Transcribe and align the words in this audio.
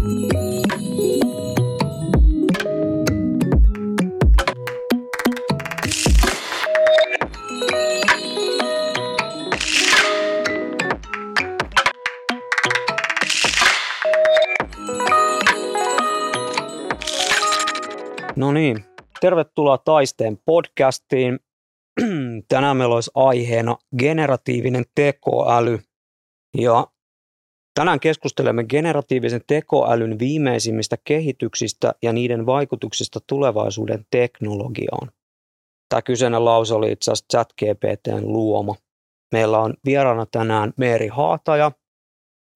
No 0.00 0.06
niin, 18.52 18.84
tervetuloa 19.20 19.78
Taisteen 19.78 20.38
podcastiin. 20.44 21.38
Tänään 22.48 22.76
meillä 22.76 22.94
olisi 22.94 23.10
aiheena 23.14 23.76
generatiivinen 23.98 24.84
tekoäly. 24.94 25.78
Ja 26.58 26.86
tänään 27.74 28.00
keskustelemme 28.00 28.64
generatiivisen 28.64 29.40
tekoälyn 29.46 30.18
viimeisimmistä 30.18 30.96
kehityksistä 31.04 31.94
ja 32.02 32.12
niiden 32.12 32.46
vaikutuksista 32.46 33.20
tulevaisuuden 33.26 34.06
teknologiaan. 34.10 35.10
Tämä 35.88 36.02
kyseinen 36.02 36.44
lause 36.44 36.74
oli 36.74 36.92
itse 36.92 37.12
asiassa 37.12 37.26
ChatGPTn 37.32 38.32
luoma. 38.32 38.74
Meillä 39.32 39.58
on 39.58 39.74
vieraana 39.84 40.26
tänään 40.26 40.72
Meeri 40.76 41.08
Haataja, 41.08 41.72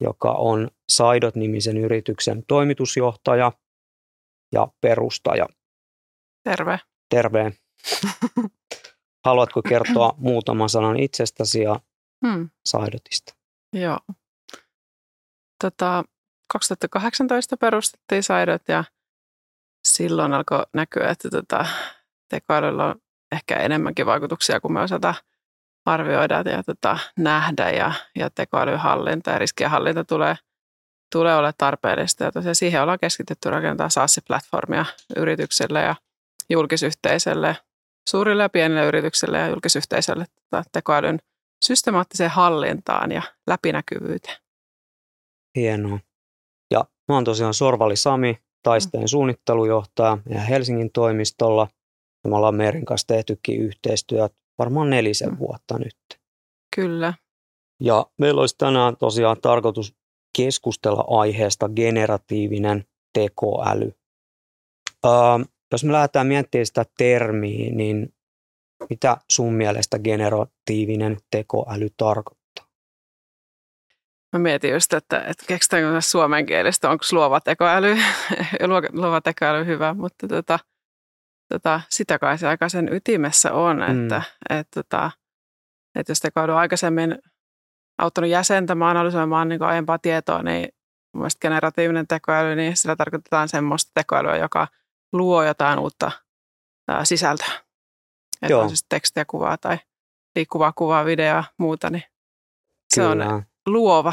joka 0.00 0.32
on 0.32 0.70
Saidot-nimisen 0.92 1.76
yrityksen 1.76 2.42
toimitusjohtaja 2.46 3.52
ja 4.52 4.68
perustaja. 4.80 5.46
Terve. 6.44 6.78
Terve. 7.10 7.52
Haluatko 9.26 9.62
kertoa 9.62 10.14
muutaman 10.16 10.68
sanan 10.68 10.98
itsestäsi 10.98 11.62
ja 11.62 11.80
hmm. 12.26 12.50
Saidotista? 12.66 13.34
Joo. 13.72 13.98
Tota, 15.64 16.04
2018 16.52 17.56
perustettiin 17.56 18.22
Saidot 18.22 18.62
ja 18.68 18.84
silloin 19.88 20.32
alkoi 20.32 20.62
näkyä, 20.74 21.08
että 21.10 21.30
tota, 21.30 21.66
tekoälyllä 22.28 22.84
on 22.84 22.94
ehkä 23.32 23.56
enemmänkin 23.56 24.06
vaikutuksia 24.06 24.60
kuin 24.60 24.72
me 24.72 24.80
osata 24.80 25.14
arvioida 25.86 26.34
ja 26.50 26.62
tota, 26.62 26.98
nähdä 27.18 27.70
ja, 27.70 27.92
ja 28.14 28.30
tekoälyhallinta 28.30 29.30
ja 29.30 29.38
riskienhallinta 29.38 30.04
tulee, 30.04 30.36
tulee 31.12 31.36
olla 31.36 31.52
tarpeellista. 31.58 32.24
Ja 32.24 32.32
tosiaan 32.32 32.54
siihen 32.54 32.82
ollaan 32.82 32.98
keskitytty 33.00 33.50
rakentaa 33.50 33.88
SaaS-platformia 33.88 34.84
yritykselle 35.16 35.82
ja 35.82 35.94
julkisyhteisölle, 36.50 37.56
suurille 38.08 38.42
ja 38.42 38.48
pienille 38.48 38.86
yrityksille 38.86 39.38
ja 39.38 39.48
julkisyhteisölle 39.48 40.26
tota, 40.50 40.64
tekoälyn 40.72 41.18
systemaattiseen 41.64 42.30
hallintaan 42.30 43.12
ja 43.12 43.22
läpinäkyvyyteen. 43.46 44.43
Hienoa. 45.56 45.98
Ja 46.70 46.84
mä 47.08 47.14
oon 47.14 47.24
tosiaan 47.24 47.54
Sorvali 47.54 47.96
Sami, 47.96 48.38
taisteen 48.62 49.04
mm. 49.04 49.08
suunnittelujohtaja 49.08 50.18
ja 50.28 50.40
Helsingin 50.40 50.90
toimistolla. 50.92 51.68
Ja 52.24 52.30
me 52.30 52.36
ollaan 52.36 52.54
Meerin 52.54 52.84
kanssa 52.84 53.06
tehtykin 53.06 53.60
yhteistyöt 53.60 54.32
varmaan 54.58 54.90
nelisen 54.90 55.30
mm. 55.30 55.38
vuotta 55.38 55.78
nyt. 55.78 55.96
Kyllä. 56.76 57.14
Ja 57.80 58.06
meillä 58.18 58.40
olisi 58.40 58.54
tänään 58.58 58.96
tosiaan 58.96 59.40
tarkoitus 59.40 59.94
keskustella 60.36 61.04
aiheesta 61.08 61.68
generatiivinen 61.68 62.84
tekoäly. 63.12 63.92
Öö, 65.06 65.12
jos 65.72 65.84
me 65.84 65.92
lähdetään 65.92 66.26
miettimään 66.26 66.66
sitä 66.66 66.84
termiä, 66.98 67.70
niin 67.74 68.14
mitä 68.90 69.16
sun 69.30 69.52
mielestä 69.52 69.98
generatiivinen 69.98 71.16
tekoäly 71.30 71.88
tarkoittaa? 71.96 72.43
Mä 74.34 74.38
mietin 74.38 74.72
just, 74.72 74.92
että, 74.92 75.20
että 75.20 75.44
keksitäänkö 75.48 76.00
suomen 76.00 76.46
kielestä, 76.46 76.90
onko 76.90 77.04
luova 77.12 77.40
tekoäly, 77.40 77.96
luova 78.92 79.20
tekoäly 79.30 79.66
hyvä, 79.66 79.94
mutta 79.94 80.28
tota, 80.28 80.58
tota, 81.52 81.80
sitä 81.90 82.18
kai 82.18 82.38
se 82.38 82.48
aika 82.48 82.68
sen 82.68 82.94
ytimessä 82.94 83.52
on, 83.52 83.76
mm. 83.76 83.82
että, 83.82 84.22
että, 84.50 84.82
tota, 84.82 85.10
että 85.94 86.10
jos 86.10 86.20
tekoäly 86.20 86.52
on 86.52 86.58
aikaisemmin 86.58 87.18
auttanut 87.98 88.30
jäsentämään, 88.30 88.96
analysoimaan 88.96 89.48
niin 89.48 89.62
aiempaa 89.62 89.98
tietoa, 89.98 90.42
niin 90.42 90.68
mielestäni 91.16 91.40
generatiivinen 91.40 92.06
tekoäly, 92.06 92.56
niin 92.56 92.76
sillä 92.76 92.96
tarkoitetaan 92.96 93.48
semmoista 93.48 93.90
tekoälyä, 93.94 94.36
joka– 94.36 94.68
luo 95.14 95.42
jotain 95.42 95.78
uutta 95.78 96.10
ää, 96.88 97.04
sisältöä. 97.04 97.60
Että 98.42 98.58
on 98.58 98.68
siis 98.68 98.86
tekstiä, 98.88 99.24
kuvaa 99.24 99.58
tai 99.58 99.78
liikkuvaa 100.36 100.72
kuvaa, 100.76 101.04
videoa 101.04 101.44
muuta, 101.58 101.90
niin 101.90 102.02
se 102.94 103.00
Kyllä. 103.00 103.28
on 103.28 103.44
luova. 103.66 104.12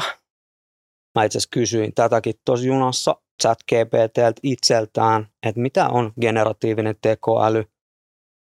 Mä 1.14 1.24
itse 1.24 1.38
asiassa 1.38 1.52
kysyin 1.52 1.94
tätäkin 1.94 2.34
tuossa 2.44 2.66
junassa 2.66 3.16
ChatGPT 3.42 4.18
itseltään, 4.42 5.26
että 5.46 5.60
mitä 5.60 5.88
on 5.88 6.12
generatiivinen 6.20 6.96
tekoäly. 7.02 7.64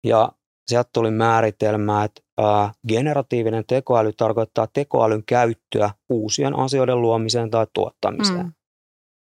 Ja 0.03 0.31
sieltä 0.67 0.89
tuli 0.93 1.11
määritelmä, 1.11 2.03
että 2.03 2.21
ää, 2.37 2.71
generatiivinen 2.87 3.63
tekoäly 3.67 4.13
tarkoittaa 4.13 4.67
tekoälyn 4.67 5.23
käyttöä 5.25 5.91
uusien 6.09 6.59
asioiden 6.59 7.01
luomiseen 7.01 7.49
tai 7.49 7.67
tuottamiseen. 7.73 8.45
Mm. 8.45 8.53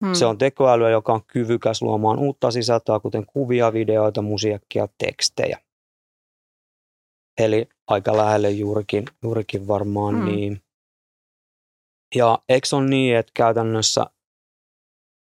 Hmm. 0.05 0.15
Se 0.15 0.27
on 0.27 0.39
tekoälyä, 0.39 0.91
joka 0.91 1.13
on 1.13 1.23
kyvykäs 1.27 1.83
luomaan 1.83 2.19
uutta 2.19 2.51
sisältöä, 2.51 3.01
kuten 3.01 3.27
kuvia, 3.27 3.73
videoita, 3.73 4.23
musiikkia, 4.23 4.89
tekstejä. 4.99 5.59
Eli 7.39 7.69
aika 7.87 8.17
lähelle 8.17 8.51
juurikin, 8.51 9.05
juurikin 9.23 9.69
varmaan 9.69 10.15
hmm. 10.15 10.25
niin. 10.25 10.63
Ja 12.15 12.39
eikö 12.49 12.67
on 12.73 12.91
niin, 12.91 13.17
että 13.17 13.33
käytännössä 13.35 14.07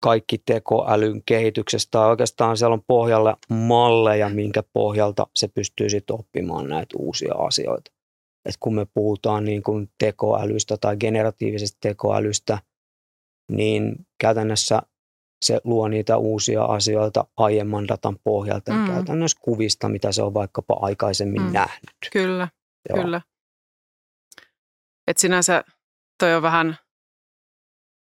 kaikki 0.03 0.37
tekoälyn 0.37 1.23
kehityksestä, 1.25 1.91
tai 1.91 2.09
oikeastaan 2.09 2.57
siellä 2.57 2.73
on 2.73 2.83
pohjalla 2.87 3.37
malleja, 3.49 4.29
minkä 4.29 4.63
pohjalta 4.73 5.27
se 5.35 5.47
pystyy 5.47 5.89
sitten 5.89 6.19
oppimaan 6.19 6.69
näitä 6.69 6.95
uusia 6.97 7.33
asioita. 7.33 7.91
Et 8.45 8.55
kun 8.59 8.75
me 8.75 8.85
puhutaan 8.93 9.45
niin 9.45 9.63
kuin 9.63 9.89
tekoälystä 9.97 10.77
tai 10.77 10.97
generatiivisesta 10.97 11.77
tekoälystä– 11.81 12.57
niin 13.51 13.95
käytännössä 14.17 14.81
se 15.45 15.61
luo 15.63 15.87
niitä 15.87 16.17
uusia 16.17 16.63
asioita 16.63 17.25
aiemman 17.37 17.87
datan 17.87 18.17
pohjalta, 18.23 18.73
mm. 18.73 18.87
käytännössä 18.87 19.37
kuvista, 19.41 19.89
mitä 19.89 20.11
se 20.11 20.23
on 20.23 20.33
vaikkapa 20.33 20.77
aikaisemmin 20.81 21.41
mm. 21.41 21.53
nähnyt. 21.53 21.95
Kyllä, 22.13 22.47
Joo. 22.89 23.03
kyllä. 23.03 23.21
Et 25.07 25.17
sinänsä 25.17 25.63
toi 26.21 26.35
on 26.35 26.41
vähän, 26.41 26.77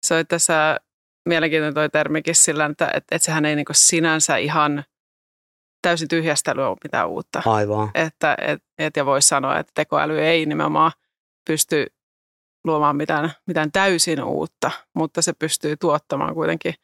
se 0.07 0.15
on 0.15 0.27
tässä 0.27 0.81
mielenkiintoinen 1.29 1.75
toi 1.75 1.91
termikin 1.91 2.35
sillä, 2.35 2.67
että 2.67 2.91
et, 2.95 3.05
et 3.11 3.23
sehän 3.23 3.45
ei 3.45 3.57
niinku 3.57 3.73
sinänsä 3.75 4.37
ihan 4.37 4.85
täysin 5.83 6.09
tyhjästely 6.09 6.67
ole 6.67 6.77
mitään 6.85 7.09
uutta. 7.09 7.43
Aivan. 7.47 7.91
Että, 7.95 8.37
et, 8.41 8.63
et, 8.79 8.97
ja 8.97 9.07
voisi 9.07 9.29
sanoa, 9.29 9.59
että 9.59 9.73
tekoäly 9.75 10.21
ei 10.21 10.47
nimenomaan 10.47 10.93
pysty 11.47 11.87
luomaan 12.65 12.97
mitään, 12.97 13.31
mitään 13.47 13.73
täysin 13.73 14.25
uutta, 14.25 14.71
mutta 14.95 15.23
se 15.23 15.33
pystyy 15.33 15.77
tuottamaan 15.77 16.35
kuitenkin 16.35 16.75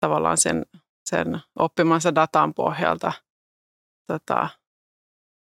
tavallaan 0.00 0.36
sen, 0.36 0.66
sen 1.04 1.40
oppimansa 1.58 2.14
datan 2.14 2.54
pohjalta. 2.54 3.12
Tota, 4.06 4.48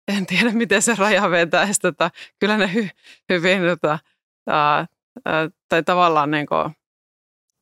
en 0.07 0.25
tiedä, 0.25 0.51
miten 0.51 0.81
se 0.81 0.95
raja 0.97 1.31
vetää. 1.31 1.67
Tota, 1.81 2.11
kyllä 2.39 2.57
ne 2.57 2.73
hy, 2.73 2.89
hyvin 3.29 3.61
tota, 3.61 3.99
ää, 4.47 4.85
ää, 5.25 5.49
tai 5.69 5.83
tavallaan 5.83 6.31
niin 6.31 6.45
kuin, 6.45 6.71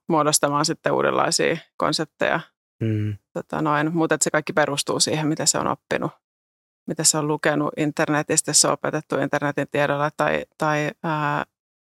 muodostamaan 0.09 0.65
sitten 0.65 0.93
uudenlaisia 0.93 1.57
konsepteja. 1.77 2.39
Mm. 2.81 3.17
Tota, 3.33 3.61
noin, 3.61 3.95
mutta 3.95 4.17
se 4.21 4.31
kaikki 4.31 4.53
perustuu 4.53 4.99
siihen, 4.99 5.27
mitä 5.27 5.45
se 5.45 5.57
on 5.57 5.67
oppinut 5.67 6.11
mitä 6.87 7.03
se 7.03 7.17
on 7.17 7.27
lukenut 7.27 7.73
internetistä, 7.77 8.53
se 8.53 8.67
on 8.67 8.73
opetettu 8.73 9.15
internetin 9.15 9.67
tiedolla 9.71 10.11
tai, 10.17 10.45
tai 10.57 10.91
ää, 11.03 11.45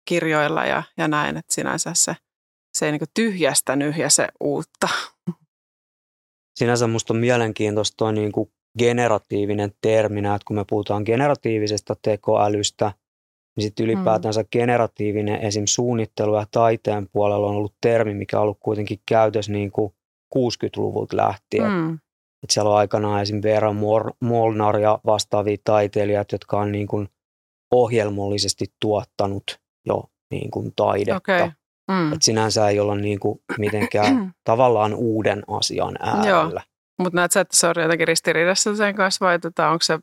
kirjoilla 0.06 0.66
ja, 0.66 0.84
ja 0.98 1.08
näin, 1.08 1.38
että 1.38 1.54
sinänsä 1.54 1.92
se, 1.94 2.16
se 2.78 2.86
ei 2.86 2.92
niin 2.92 3.02
tyhjästä 3.14 3.76
nyhjä 3.76 4.10
se 4.10 4.28
uutta. 4.40 4.90
Sinänsä 6.60 6.88
minusta 6.88 7.14
on 7.14 7.20
mielenkiintoista 7.20 7.98
tuo 7.98 8.12
niin 8.12 8.32
kuin 8.32 8.52
generatiivinen 8.78 9.72
terminä, 9.82 10.36
että 10.36 10.46
kun 10.46 10.56
me 10.56 10.66
puhutaan 10.70 11.04
generatiivisesta 11.06 11.96
tekoälystä, 12.02 12.94
niin 13.56 13.64
sitten 13.64 13.86
ylipäätänsä 13.86 14.44
generatiivinen 14.44 15.42
esim. 15.42 15.64
suunnittelu 15.66 16.36
ja 16.36 16.46
taiteen 16.52 17.08
puolella 17.12 17.48
on 17.48 17.56
ollut 17.56 17.76
termi, 17.82 18.14
mikä 18.14 18.38
on 18.38 18.44
ollut 18.44 18.60
kuitenkin 18.60 19.00
käytössä 19.06 19.52
niin 19.52 19.72
kuin 19.72 19.94
60-luvulta 20.36 21.18
lähtien. 21.18 21.72
Mm. 21.72 22.00
Et 22.44 22.50
siellä 22.50 22.72
on 22.72 22.78
aikanaan 22.78 23.22
esim. 23.22 23.40
Vera 23.44 23.76
Molnar 24.22 24.80
ja 24.80 25.00
vastaavia 25.06 25.58
taiteilijat, 25.64 26.32
jotka 26.32 26.60
on 26.60 26.72
niin 26.72 26.88
kuin 26.88 27.10
ohjelmallisesti 27.72 28.66
tuottanut 28.80 29.60
jo 29.86 30.04
niin 30.32 30.52
kuin 30.52 30.74
taidetta. 30.76 31.16
Okay. 31.16 31.52
Mm. 31.92 32.14
Et 32.14 32.22
sinänsä 32.22 32.70
ei 32.70 32.80
olla 32.80 32.96
niin 32.96 33.20
kuin 33.20 33.40
mitenkään 33.58 34.34
tavallaan 34.44 34.94
uuden 34.94 35.44
asian 35.48 35.96
äärellä. 36.00 36.62
Mutta 37.00 37.16
näet 37.16 37.32
sä, 37.32 37.42
että 37.42 37.58
se 37.58 37.68
on 37.68 37.74
jotenkin 37.82 38.08
ristiriidassa 38.08 38.76
sen 38.76 38.96
kanssa 38.96 39.26
vai 39.26 39.40
tota, 39.40 39.70
onko 39.70 39.82
se 39.82 40.00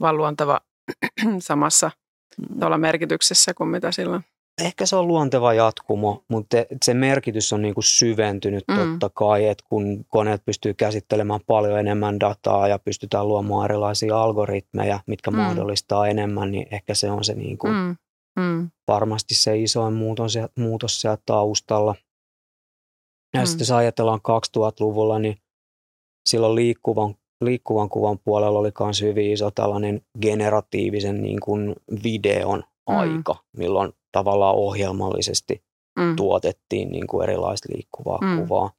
vaan 0.00 0.16
luontava 0.16 0.60
samassa 1.38 1.90
mm. 2.38 2.80
merkityksessä 2.80 3.54
kuin 3.54 3.68
mitä 3.68 3.92
silloin 3.92 4.24
ehkä 4.60 4.86
se 4.86 4.96
on 4.96 5.08
luonteva 5.08 5.54
jatkumo, 5.54 6.24
mutta 6.28 6.56
se 6.84 6.94
merkitys 6.94 7.52
on 7.52 7.62
niin 7.62 7.74
kuin 7.74 7.84
syventynyt 7.84 8.64
mm. 8.68 8.76
totta 8.76 9.10
kai, 9.14 9.46
että 9.46 9.64
kun 9.68 10.04
koneet 10.08 10.44
pystyy 10.44 10.74
käsittelemään 10.74 11.40
paljon 11.46 11.78
enemmän 11.78 12.20
dataa 12.20 12.68
ja 12.68 12.78
pystytään 12.78 13.28
luomaan 13.28 13.64
erilaisia 13.64 14.22
algoritmeja, 14.22 15.00
mitkä 15.06 15.30
mm. 15.30 15.36
mahdollistaa 15.36 16.08
enemmän, 16.08 16.50
niin 16.50 16.66
ehkä 16.70 16.94
se 16.94 17.10
on 17.10 17.24
se 17.24 17.34
niin 17.34 17.58
kuin 17.58 17.72
mm. 17.72 17.96
Mm. 18.38 18.70
varmasti 18.88 19.34
se 19.34 19.58
isoin 19.58 19.94
muutos, 19.94 20.38
muutos 20.58 21.00
siellä 21.00 21.18
taustalla. 21.26 21.94
Ja 23.34 23.40
mm. 23.40 23.46
sitten 23.46 23.62
jos 23.62 23.70
ajatellaan 23.70 24.20
2000-luvulla, 24.20 25.18
niin 25.18 25.36
silloin 26.28 26.54
liikkuvan, 26.54 27.14
liikkuvan 27.40 27.88
kuvan 27.88 28.18
puolella 28.18 28.58
oli 28.58 28.70
myös 28.80 29.02
hyvin 29.02 29.32
iso 29.32 29.50
tällainen 29.50 30.00
generatiivisen 30.20 31.22
niin 31.22 31.40
kuin 31.40 31.76
videon 32.04 32.58
mm. 32.58 32.96
aika, 32.96 33.36
milloin 33.56 33.92
tavallaan 34.12 34.54
ohjelmallisesti 34.54 35.62
mm. 35.98 36.16
tuotettiin 36.16 36.90
niin 36.90 37.06
kuin 37.06 37.22
erilaista 37.22 37.68
liikkuvaa 37.74 38.18
mm. 38.22 38.38
kuvaa. 38.38 38.70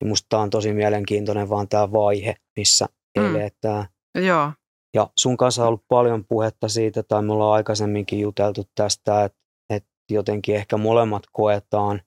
Ja 0.00 0.06
musta 0.06 0.26
tämä 0.28 0.42
on 0.42 0.50
tosi 0.50 0.72
mielenkiintoinen 0.72 1.48
vaan 1.48 1.68
tämä 1.68 1.92
vaihe, 1.92 2.36
missä 2.56 2.86
mm. 3.18 3.36
eletään. 3.36 3.86
Joo. 4.14 4.52
Ja 4.94 5.10
sun 5.16 5.36
kanssa 5.36 5.62
on 5.62 5.68
ollut 5.68 5.84
paljon 5.88 6.24
puhetta 6.28 6.68
siitä, 6.68 7.02
tai 7.02 7.22
me 7.22 7.32
ollaan 7.32 7.54
aikaisemminkin 7.54 8.20
juteltu 8.20 8.64
tästä, 8.74 9.24
että, 9.24 9.38
että 9.70 9.90
jotenkin 10.10 10.54
ehkä 10.54 10.76
molemmat 10.76 11.22
koetaan, 11.32 12.00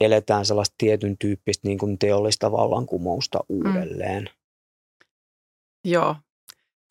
eletään 0.00 0.46
sellaista 0.46 0.74
tietyn 0.78 1.18
tyyppistä 1.18 1.68
niin 1.68 1.78
kuin 1.78 1.98
teollista 1.98 2.52
vallankumousta 2.52 3.38
mm. 3.38 3.44
uudelleen. 3.56 4.22
Mm. 4.22 4.30
Joo, 5.90 6.16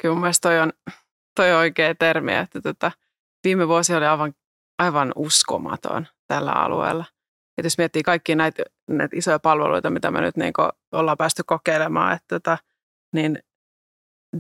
kyllä 0.02 0.14
mun 0.14 0.22
mielestä 0.22 0.50
toi 0.50 0.60
on, 0.60 0.74
toi 1.36 1.52
on 1.52 1.58
oikea 1.58 1.96
termi, 1.96 2.34
että 2.34 2.62
tota, 2.62 2.92
viime 3.44 3.68
vuosi 3.68 3.96
oli 3.96 4.06
aivan, 4.06 4.34
aivan 4.80 5.12
uskomaton 5.16 6.08
tällä 6.28 6.52
alueella. 6.52 7.06
Et 7.58 7.64
jos 7.64 7.78
miettii 7.78 8.04
kaikkia 8.04 8.36
näitä, 8.36 8.64
näitä 8.88 9.18
isoja 9.18 9.40
palveluita, 9.40 9.90
mitä 9.90 10.12
me 10.12 10.22
nyt 10.22 10.38
niin 10.38 10.54
ollaan 10.92 11.18
päästy 11.18 11.44
kokeilemaan, 11.46 12.14
että 12.14 12.40
tota, 12.40 12.58
niin 13.14 13.40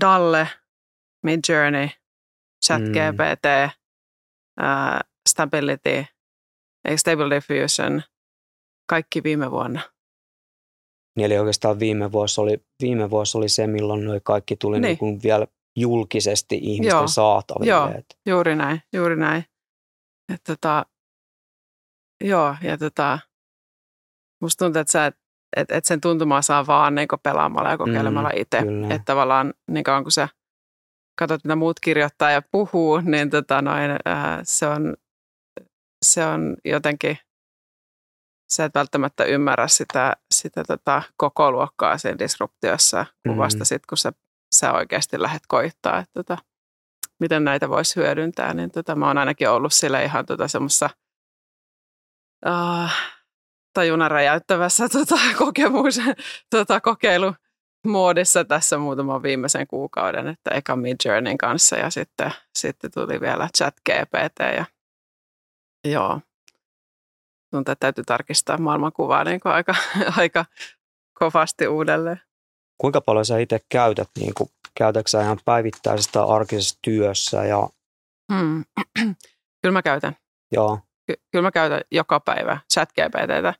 Dalle, 0.01 0.49
Midjourney, 1.23 1.89
ChatGPT, 2.65 3.45
mm. 4.57 4.63
uh, 4.63 4.99
Stability, 5.29 6.05
Stable 6.95 7.29
Diffusion, 7.29 8.03
kaikki 8.93 9.23
viime 9.23 9.51
vuonna. 9.51 9.81
Niin 11.15 11.25
eli 11.25 11.37
oikeastaan 11.37 11.79
viime 11.79 12.11
vuosi 12.11 12.41
oli, 12.41 12.65
viime 12.81 13.09
vuosi 13.09 13.37
oli 13.37 13.49
se, 13.49 13.67
milloin 13.67 14.05
noi 14.05 14.21
kaikki 14.23 14.55
tuli 14.55 14.75
niin. 14.75 14.81
Niin 14.81 14.97
kuin 14.97 15.23
vielä 15.23 15.47
julkisesti 15.77 16.59
ihmisten 16.61 16.97
Joo. 16.97 17.07
saataville. 17.07 17.69
Joo, 17.69 17.89
juuri 18.25 18.55
näin, 18.55 18.81
juuri 18.93 19.15
näin. 19.15 19.45
Et 20.33 20.41
tota, 20.47 20.85
joo, 22.23 22.55
ja 22.61 22.77
tota, 22.77 23.19
musta 24.41 24.65
tuntuu, 24.65 24.79
että 24.79 24.91
sä 24.91 25.05
et, 25.05 25.15
et, 25.57 25.71
et 25.71 25.85
sen 25.85 26.01
tuntumaa 26.01 26.41
saa 26.41 26.67
vaan 26.67 26.95
niin 26.95 27.07
pelaamalla 27.23 27.69
ja 27.69 27.77
kokeilemalla 27.77 28.29
mm, 28.29 28.41
itse. 28.41 28.57
Että 28.95 29.05
tavallaan 29.05 29.53
niin 29.71 29.83
kauan 29.83 30.03
kun 30.03 30.11
sä 30.11 30.27
katsot, 31.19 31.43
mitä 31.43 31.55
muut 31.55 31.79
kirjoittaa 31.79 32.31
ja 32.31 32.41
puhuu, 32.51 33.01
niin 33.01 33.29
tota 33.29 33.61
noin, 33.61 33.91
ää, 34.05 34.39
se, 34.43 34.67
on, 34.67 34.97
se 36.05 36.25
on 36.25 36.57
jotenkin, 36.65 37.17
sä 38.53 38.65
et 38.65 38.75
välttämättä 38.75 39.23
ymmärrä 39.23 39.67
sitä, 39.67 40.15
sitä 40.33 40.63
tota 40.63 41.01
koko 41.17 41.51
luokkaa 41.51 41.97
siinä 41.97 42.19
disruptiossa, 42.19 43.05
kun 43.23 43.35
mm. 43.35 43.39
vasta 43.39 43.65
sitten, 43.65 43.87
kun 43.89 43.97
sä 43.97 44.11
sä 44.53 44.73
oikeasti 44.73 45.21
lähdet 45.21 45.43
koittaa, 45.47 45.99
että 45.99 46.13
tota, 46.13 46.37
miten 47.19 47.43
näitä 47.43 47.69
voisi 47.69 47.95
hyödyntää, 47.95 48.53
niin 48.53 48.71
tota, 48.71 48.95
mä 48.95 49.07
oon 49.07 49.17
ainakin 49.17 49.49
ollut 49.49 49.73
sille 49.73 50.03
ihan 50.03 50.25
tota 50.25 50.47
semmoisessa 50.47 50.89
uh, 52.45 52.89
tajunnan 53.73 54.11
räjäyttävässä 54.11 54.89
tota, 54.89 55.15
kokemus, 55.39 55.99
tota, 56.49 56.81
kokeilumuodissa 56.81 58.45
tässä 58.45 58.77
muutaman 58.77 59.23
viimeisen 59.23 59.67
kuukauden, 59.67 60.27
että 60.27 60.51
eka 60.51 60.75
Midjourneyn 60.75 61.37
kanssa 61.37 61.75
ja 61.75 61.89
sitten, 61.89 62.31
sitten 62.55 62.91
tuli 62.91 63.21
vielä 63.21 63.49
chat 63.57 63.75
GPT 63.89 64.39
ja 64.57 64.65
joo, 65.91 66.21
tuntuu, 67.53 67.71
että 67.71 67.85
täytyy 67.85 68.03
tarkistaa 68.03 68.57
maailmankuvaa 68.57 69.23
niin 69.23 69.39
aika, 69.43 69.75
aika 70.17 70.45
kovasti 71.19 71.67
uudelleen. 71.67 72.21
Kuinka 72.77 73.01
paljon 73.01 73.25
sä 73.25 73.37
itse 73.37 73.59
käytät, 73.69 74.09
niin 74.19 74.33
kuin, 74.37 74.49
käytätkö 74.75 75.21
ihan 75.21 75.39
päivittäisessä 75.45 76.23
arkisessa 76.23 76.79
työssä? 76.81 77.45
Ja... 77.45 77.69
Hmm. 78.33 78.65
Kyllä 79.61 79.73
mä 79.73 79.81
käytän. 79.81 80.15
Joo. 80.51 80.79
Ky- 81.07 81.21
kyllä 81.31 81.43
mä 81.43 81.51
käytän 81.51 81.81
joka 81.91 82.19
päivä 82.19 82.57
chat 82.73 82.89
GPTtä. 82.93 83.53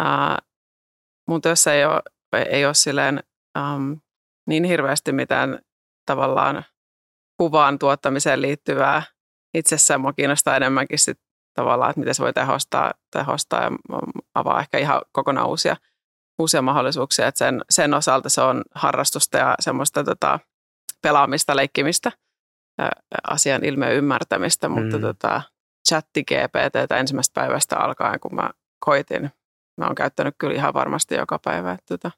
Uh, 0.00 0.46
mun 1.28 1.40
työssä 1.40 1.74
ei 1.74 1.84
ole, 1.84 2.02
ei 2.50 2.66
ole 2.66 2.74
silleen, 2.74 3.22
um, 3.58 4.00
niin 4.46 4.64
hirveästi 4.64 5.12
mitään 5.12 5.58
tavallaan 6.06 6.64
kuvaan 7.36 7.78
tuottamiseen 7.78 8.42
liittyvää. 8.42 9.02
Itsessään 9.54 10.00
mua 10.00 10.12
kiinnostaa 10.12 10.56
enemmänkin 10.56 10.98
sit 10.98 11.18
tavallaan, 11.54 11.90
että 11.90 12.00
miten 12.00 12.14
se 12.14 12.22
voi 12.22 12.32
tehostaa, 12.32 12.92
tehostaa 13.12 13.62
ja 13.62 13.70
avaa 14.34 14.60
ehkä 14.60 14.78
ihan 14.78 15.02
kokonaan 15.12 15.48
uusia– 15.48 15.76
uusia 16.40 16.62
mahdollisuuksia, 16.62 17.26
että 17.26 17.38
sen, 17.38 17.64
sen 17.70 17.94
osalta 17.94 18.28
se 18.28 18.40
on 18.40 18.62
harrastusta 18.74 19.38
ja 19.38 19.54
semmoista 19.60 20.04
tota, 20.04 20.38
pelaamista, 21.02 21.56
leikkimistä, 21.56 22.12
asian 23.30 23.64
ilmeen 23.64 23.96
ymmärtämistä, 23.96 24.68
mutta 24.68 24.96
mm. 24.96 25.02
tota, 25.02 25.42
chatti 25.88 26.24
GPT 26.24 26.92
ensimmäisestä 27.00 27.40
päivästä 27.40 27.78
alkaen, 27.78 28.20
kun 28.20 28.34
mä 28.34 28.50
koitin, 28.84 29.30
mä 29.76 29.86
oon 29.86 29.94
käyttänyt 29.94 30.34
kyllä 30.38 30.54
ihan 30.54 30.74
varmasti 30.74 31.14
joka 31.14 31.38
päivä. 31.44 31.72
Että, 31.72 31.84
tota. 31.88 32.10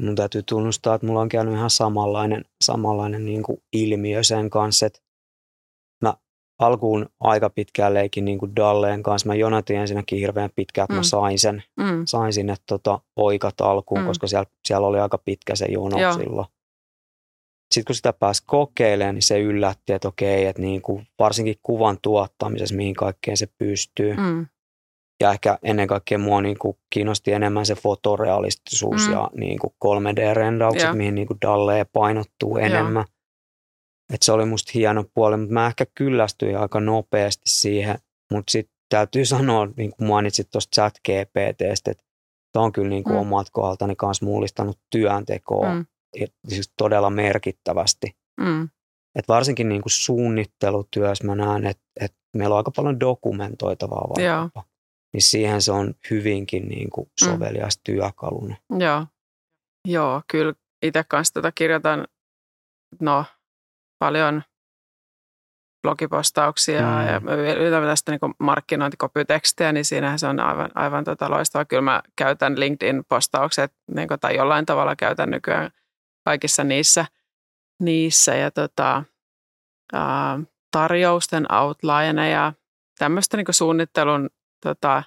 Mun 0.00 0.14
täytyy 0.14 0.42
tunnustaa, 0.42 0.94
että 0.94 1.06
mulla 1.06 1.20
on 1.20 1.28
käynyt 1.28 1.54
ihan 1.54 1.70
samanlainen, 1.70 2.44
samanlainen 2.64 3.24
niin 3.24 3.42
kuin 3.42 3.62
ilmiö 3.72 4.22
sen 4.22 4.50
kanssa, 4.50 4.86
että 4.86 5.00
alkuun 6.60 7.08
aika 7.20 7.50
pitkään 7.50 7.94
leikin 7.94 8.24
niin 8.24 8.38
kuin 8.38 8.56
Dalleen 8.56 9.02
kanssa. 9.02 9.28
Mä 9.28 9.34
jonatin 9.34 9.76
ensinnäkin 9.76 10.18
hirveän 10.18 10.50
pitkään, 10.56 10.84
että 10.84 10.92
mm. 10.92 10.98
mä 10.98 11.02
sain, 11.02 11.38
sen, 11.38 11.62
mm. 11.76 12.02
sain 12.04 12.32
sinne 12.32 12.54
tota, 12.66 13.00
oikat 13.16 13.60
alkuun, 13.60 14.00
mm. 14.00 14.06
koska 14.06 14.26
siellä, 14.26 14.46
siellä 14.64 14.86
oli 14.86 15.00
aika 15.00 15.18
pitkä 15.18 15.54
se 15.56 15.66
jono 15.66 15.98
Joo. 15.98 16.12
silloin. 16.12 16.46
Sitten 17.74 17.84
kun 17.86 17.94
sitä 17.94 18.12
pääsi 18.12 18.42
kokeilemaan, 18.46 19.14
niin 19.14 19.22
se 19.22 19.40
yllätti, 19.40 19.92
että 19.92 20.08
okei, 20.08 20.46
että 20.46 20.62
niin 20.62 20.82
kuin 20.82 21.06
varsinkin 21.18 21.56
kuvan 21.62 21.98
tuottamisessa, 22.02 22.74
mihin 22.74 22.94
kaikkeen 22.94 23.36
se 23.36 23.48
pystyy. 23.58 24.16
Mm. 24.16 24.46
Ja 25.20 25.32
ehkä 25.32 25.58
ennen 25.62 25.86
kaikkea 25.86 26.18
mua 26.18 26.42
niin 26.42 26.58
kuin 26.58 26.76
kiinnosti 26.90 27.32
enemmän 27.32 27.66
se 27.66 27.74
fotorealistisuus 27.74 29.06
mm. 29.06 29.12
ja 29.12 29.30
niin 29.34 29.58
kuin 29.58 29.72
3D-rendaukset, 29.84 30.96
mihin 30.96 31.14
niin 31.14 31.26
kuin 31.26 31.38
Dalle 31.42 31.86
painottuu 31.92 32.56
enemmän. 32.56 33.04
Joo 33.08 33.19
että 34.10 34.24
se 34.24 34.32
oli 34.32 34.44
musta 34.44 34.72
hieno 34.74 35.04
puoli, 35.14 35.36
mutta 35.36 35.54
mä 35.54 35.66
ehkä 35.66 35.86
kyllästyin 35.94 36.58
aika 36.58 36.80
nopeasti 36.80 37.42
siihen. 37.46 37.98
Mutta 38.32 38.50
sitten 38.50 38.74
täytyy 38.88 39.24
sanoa, 39.34 39.68
niin 39.76 39.90
kuin 39.90 40.08
mainitsit 40.08 40.50
tuosta 40.50 40.74
chat 40.74 40.94
GPTstä, 40.98 41.90
että 41.90 42.04
tämä 42.52 42.64
on 42.64 42.72
kyllä 42.72 42.88
niin 42.88 43.04
kuin 43.04 43.14
mm. 43.14 43.20
omat 43.20 43.46
kohdaltani 43.52 43.96
kanssa 43.96 44.26
mullistanut 44.26 44.78
työntekoa 44.90 45.74
mm. 45.74 45.86
siis 46.48 46.72
todella 46.76 47.10
merkittävästi. 47.10 48.16
Mm. 48.40 48.68
Et 49.14 49.28
varsinkin 49.28 49.68
niin 49.68 49.82
kuin 49.82 49.92
suunnittelutyössä 49.92 51.24
mä 51.24 51.34
näen, 51.34 51.66
että, 51.66 51.82
että 52.00 52.18
meillä 52.36 52.54
on 52.54 52.58
aika 52.58 52.70
paljon 52.70 53.00
dokumentoitavaa 53.00 54.08
vaikkapa. 54.08 54.64
Niin 55.12 55.22
siihen 55.22 55.62
se 55.62 55.72
on 55.72 55.94
hyvinkin 56.10 56.68
niin 56.68 56.90
kuin 56.90 57.06
mm. 57.06 57.24
sovelias 57.24 57.76
mm. 57.76 57.80
työkaluna. 57.84 58.56
Joo. 58.78 59.06
Joo, 59.88 60.22
kyllä 60.30 60.54
itse 60.82 61.04
kanssa 61.08 61.34
tätä 61.34 61.52
kirjoitan, 61.54 62.06
no 63.00 63.24
paljon 64.00 64.42
blogipostauksia 65.82 66.80
mm. 66.80 67.06
ja 67.06 67.20
tästä 67.86 68.12
niin 68.12 68.34
markkinointikopytekstiä, 68.38 69.72
niin 69.72 69.84
siinähän 69.84 70.18
se 70.18 70.26
on 70.26 70.40
aivan, 70.40 70.70
aivan 70.74 71.04
tota 71.04 71.30
loistavaa. 71.30 71.64
Kyllä 71.64 71.82
mä 71.82 72.02
käytän 72.16 72.60
LinkedIn-postaukset 72.60 73.72
niin 73.94 74.08
kuin, 74.08 74.20
tai 74.20 74.36
jollain 74.36 74.66
tavalla 74.66 74.96
käytän 74.96 75.30
nykyään 75.30 75.70
kaikissa 76.24 76.64
niissä. 76.64 77.06
niissä 77.80 78.34
ja 78.34 78.50
tota, 78.50 79.04
ää, 79.92 80.38
tarjousten 80.70 81.52
outlineja, 81.52 82.52
tämmöistä 82.98 83.36
niin 83.36 83.46
suunnittelun 83.50 84.30
tota, 84.62 85.02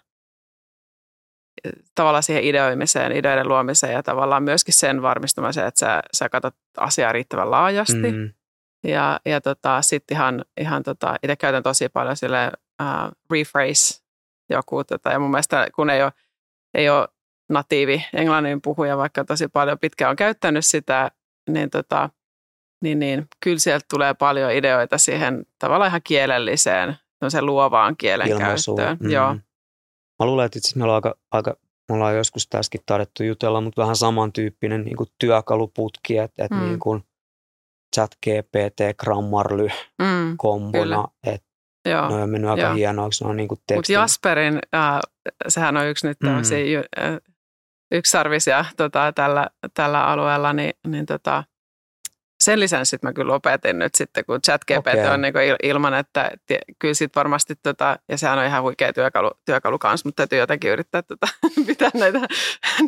tavallaan 1.96 2.24
siihen 2.24 2.44
ideoimiseen, 2.44 3.12
ideoiden 3.12 3.48
luomiseen 3.48 3.94
ja 3.94 4.04
tavallaan 4.04 4.44
myöskin 4.44 4.74
sen 4.74 5.02
varmistamiseen, 5.02 5.68
että 5.68 5.80
sä, 5.80 6.02
sä 6.14 6.30
katsot 6.30 6.56
asiaa 6.78 7.12
riittävän 7.12 7.52
laajasti. 7.52 8.12
Mm 8.12 8.34
ja, 8.84 9.20
ja 9.26 9.42
tota, 9.42 9.82
sitten 9.82 10.18
ihan, 10.18 10.46
ihan 10.58 10.84
tota, 10.84 11.16
itse 11.24 11.36
käytän 11.36 11.64
tosi 11.64 11.90
paljon 11.90 12.18
sille 12.18 12.52
uh, 12.82 13.12
rephrase 13.32 14.04
joku. 14.50 14.84
Tota, 14.84 15.10
ja 15.10 15.20
mun 15.20 15.32
mielestä 15.32 15.68
kun 15.76 15.90
ei 15.90 16.04
ole, 16.04 16.12
ei 16.74 16.90
ole 16.90 17.08
natiivi 17.50 18.06
englannin 18.14 18.62
puhuja, 18.62 18.98
vaikka 18.98 19.26
tosi 19.26 19.48
paljon 19.48 19.80
pitkään 19.80 20.10
on 20.10 20.16
käyttänyt 20.16 20.66
sitä, 20.66 21.12
niin 21.50 21.70
tota, 21.70 22.10
niin, 22.84 23.00
niin 23.00 23.28
kyllä 23.40 23.60
sieltä 23.60 23.86
tulee 23.90 24.14
paljon 24.14 24.52
ideoita 24.52 24.98
siihen 24.98 25.46
tavallaan 25.60 25.90
ihan 25.90 26.02
kielelliseen, 26.04 26.98
luovaan 27.42 27.98
kielenkäyttöön. 27.98 28.98
Mm. 29.00 29.10
Joo. 29.10 29.36
Mä 30.20 30.26
luulen, 30.26 30.46
että 30.46 30.60
itse 30.60 30.78
me 30.80 30.84
ollaan, 30.84 30.98
aika, 30.98 31.16
aika, 31.32 31.58
me 31.90 31.96
ollaan 31.96 32.16
joskus 32.16 32.48
tässäkin 32.48 32.82
tarvittu 32.86 33.24
jutella, 33.24 33.62
mutta 33.62 33.82
vähän 33.82 33.96
samantyyppinen 33.96 34.84
niin 34.84 34.96
kuin 34.98 35.10
työkaluputki, 35.20 36.18
että, 36.18 36.46
että 36.46 36.56
mm. 36.56 36.66
niin 36.66 36.80
kuin 36.80 37.04
chat 37.96 38.12
GPT, 38.26 38.98
Grammarly 38.98 39.68
mm, 40.02 40.38
kombona, 40.38 41.08
että 41.28 41.54
Joo, 41.90 42.10
ne 42.10 42.24
on 42.24 42.30
mennyt 42.30 42.52
aika 42.52 42.74
hienoiksi. 42.74 43.24
No, 43.24 43.34
niin 43.34 43.48
Mutta 43.76 43.92
Jasperin, 43.92 44.60
äh, 44.76 45.00
sehän 45.48 45.78
on 45.78 45.88
yksi 45.88 46.08
nyt 46.08 46.20
tämmöisiä 46.20 46.58
mm. 46.60 47.04
äh, 47.04 47.18
yksarvisia 47.92 48.66
tota, 48.78 49.12
tällä, 49.16 49.48
tällä 49.74 50.06
alueella, 50.06 50.54
niin, 50.54 50.74
niin 50.88 51.06
tota, 51.06 51.44
sen 52.44 52.60
lisäksi 52.60 52.90
sit 52.90 53.04
mä 53.04 53.14
kyllä 53.14 53.34
opetin 53.34 53.80
nyt 53.80 53.96
sitten, 53.96 54.26
kun 54.26 54.42
ChatGPT 54.42 54.88
okay. 54.88 55.08
on 55.08 55.22
niin 55.22 55.34
ilman, 55.64 55.94
että 55.94 56.32
kyllä 56.80 56.94
sitten 56.94 57.20
varmasti, 57.20 57.56
tota, 57.64 58.00
ja 58.10 58.18
sehän 58.18 58.40
on 58.40 58.46
ihan 58.46 58.64
huikea 58.64 58.94
työkalu, 58.94 59.32
työkalu 59.46 59.80
kanssa, 59.80 60.08
mutta 60.08 60.22
täytyy 60.22 60.40
jotenkin 60.40 60.72
yrittää 60.72 61.02
tota, 61.02 61.28
pitää 61.68 61.90
näitä 61.94 62.20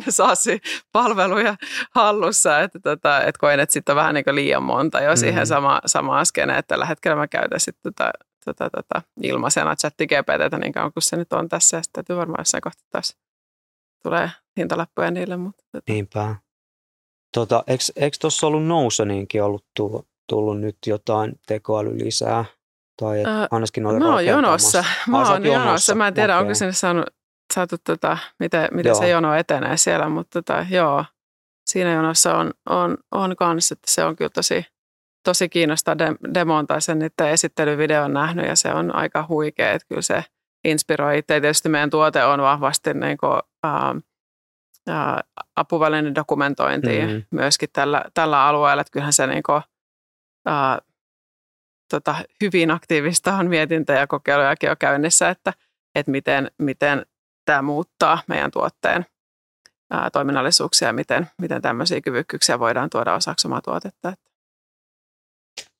SaaS-palveluja 0.08 1.56
hallussa, 1.94 2.60
että 2.60 2.78
tota, 2.80 3.22
et 3.22 3.38
koen, 3.38 3.60
että 3.60 3.72
sitten 3.72 3.92
on 3.92 3.96
vähän 3.96 4.14
niin 4.14 4.34
liian 4.34 4.62
monta 4.62 5.00
jo 5.00 5.16
siihen 5.16 5.42
mm. 5.42 5.46
sama, 5.46 5.80
samaan 5.86 6.26
skene, 6.26 6.58
että 6.58 6.68
tällä 6.68 6.86
hetkellä 6.86 7.16
mä 7.16 7.28
käytän 7.28 7.60
sitten 7.60 7.92
tota, 7.92 8.10
tota, 8.44 8.70
tota, 8.70 9.02
ilmaisena 9.22 9.76
ChatGPTtä 9.76 10.58
niin 10.58 10.72
kauan 10.72 10.92
kuin 10.92 11.02
se 11.02 11.16
nyt 11.16 11.32
on 11.32 11.48
tässä, 11.48 11.76
ja 11.76 11.82
sitten 11.82 12.04
täytyy 12.04 12.20
varmaan 12.20 12.40
jossain 12.40 12.62
kohta 12.62 12.82
taas 12.90 13.16
tulee 14.02 14.30
hintalappuja 14.56 15.10
niille. 15.10 15.36
Mutta, 15.36 15.64
tota. 15.72 15.92
Niinpä. 15.92 16.36
Tota, 17.36 17.64
eikö 17.96 18.16
tuossa 18.20 18.46
ollut 18.46 18.66
Nousoniinkin 18.66 19.42
ollut 19.42 19.64
tullut, 19.76 20.08
tullut 20.28 20.60
nyt 20.60 20.76
jotain 20.86 21.40
tekoäly 21.46 21.98
lisää? 21.98 22.44
Tai 23.00 23.20
et 23.20 23.26
öö, 23.26 23.46
ainakin 23.50 23.86
oli 23.86 23.98
Mä 23.98 24.12
oon 24.12 24.26
jonossa. 24.26 24.84
Mä 25.08 25.30
oon 25.30 25.46
jonossa. 25.46 25.94
Mä 25.94 26.08
en 26.08 26.14
tiedä, 26.14 26.34
okay. 26.34 26.42
onko 26.42 26.54
sinne 26.54 26.72
saanut, 26.72 27.06
saatu, 27.54 27.76
tota, 27.84 28.18
miten, 28.38 28.68
miten 28.72 28.96
se 28.96 29.08
jono 29.08 29.34
etenee 29.34 29.76
siellä, 29.76 30.08
mutta 30.08 30.42
tota, 30.42 30.66
joo, 30.70 31.04
siinä 31.70 31.92
jonossa 31.92 32.36
on, 32.36 32.50
on, 32.70 32.96
on 33.12 33.36
kanssa, 33.36 33.72
että 33.72 33.90
se 33.90 34.04
on 34.04 34.16
kyllä 34.16 34.30
tosi, 34.30 34.66
tosi 35.24 35.48
kiinnostaa 35.48 35.98
demon 36.34 36.66
tai 36.66 36.80
sen 36.80 36.98
niiden 36.98 37.32
esittelyvideon 37.32 38.12
nähnyt 38.12 38.46
ja 38.46 38.56
se 38.56 38.68
on 38.68 38.94
aika 38.94 39.26
huikea, 39.28 39.72
että 39.72 39.88
kyllä 39.88 40.02
se 40.02 40.24
inspiroi 40.64 41.18
itse. 41.18 41.40
Tietysti 41.40 41.68
meidän 41.68 41.90
tuote 41.90 42.24
on 42.24 42.40
vahvasti 42.40 42.94
niin 42.94 43.18
kuin, 43.18 43.40
ähm, 43.66 43.98
apuvälinen 45.56 46.14
dokumentointi 46.14 47.00
mm-hmm. 47.00 47.22
myöskin 47.30 47.68
tällä, 47.72 48.04
tällä 48.14 48.46
alueella. 48.46 48.80
Että 48.80 48.90
kyllähän 48.90 49.12
se 49.12 49.26
niin 49.26 49.42
kuin, 49.42 49.62
ää, 50.46 50.78
tota, 51.90 52.14
hyvin 52.40 52.70
aktiivista 52.70 53.36
on 53.36 53.48
mietintä 53.48 53.92
ja 53.92 54.06
kokeilujakin 54.06 54.70
on 54.70 54.76
käynnissä, 54.78 55.28
että, 55.28 55.52
että 55.94 56.12
miten, 56.12 56.50
miten 56.58 57.06
tämä 57.44 57.62
muuttaa 57.62 58.18
meidän 58.26 58.50
tuotteen 58.50 59.06
ää, 59.90 60.10
toiminnallisuuksia 60.10 60.88
ja 60.88 60.92
miten, 60.92 61.30
miten 61.40 61.62
tämmöisiä 61.62 62.00
kyvykkyyksiä 62.00 62.58
voidaan 62.58 62.90
tuoda 62.90 63.14
osaksi 63.14 63.48
omaa 63.48 63.60
tuotetta. 63.60 64.12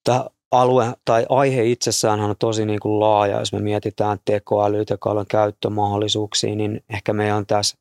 Tämä 0.05 0.25
alue 0.51 0.87
tai 1.05 1.27
aihe 1.29 1.65
itsessään 1.65 2.21
on 2.21 2.35
tosi 2.39 2.67
niin 2.67 2.81
kuin 2.81 3.01
laaja. 3.01 3.39
Jos 3.39 3.53
me 3.53 3.61
mietitään 3.61 4.19
tekoälyä, 4.25 4.85
tekoälyn 4.85 5.27
käyttömahdollisuuksia, 5.27 6.57
niin 6.57 6.85
ehkä 6.89 7.13
meidän 7.13 7.37
on 7.37 7.47
tässä 7.47 7.79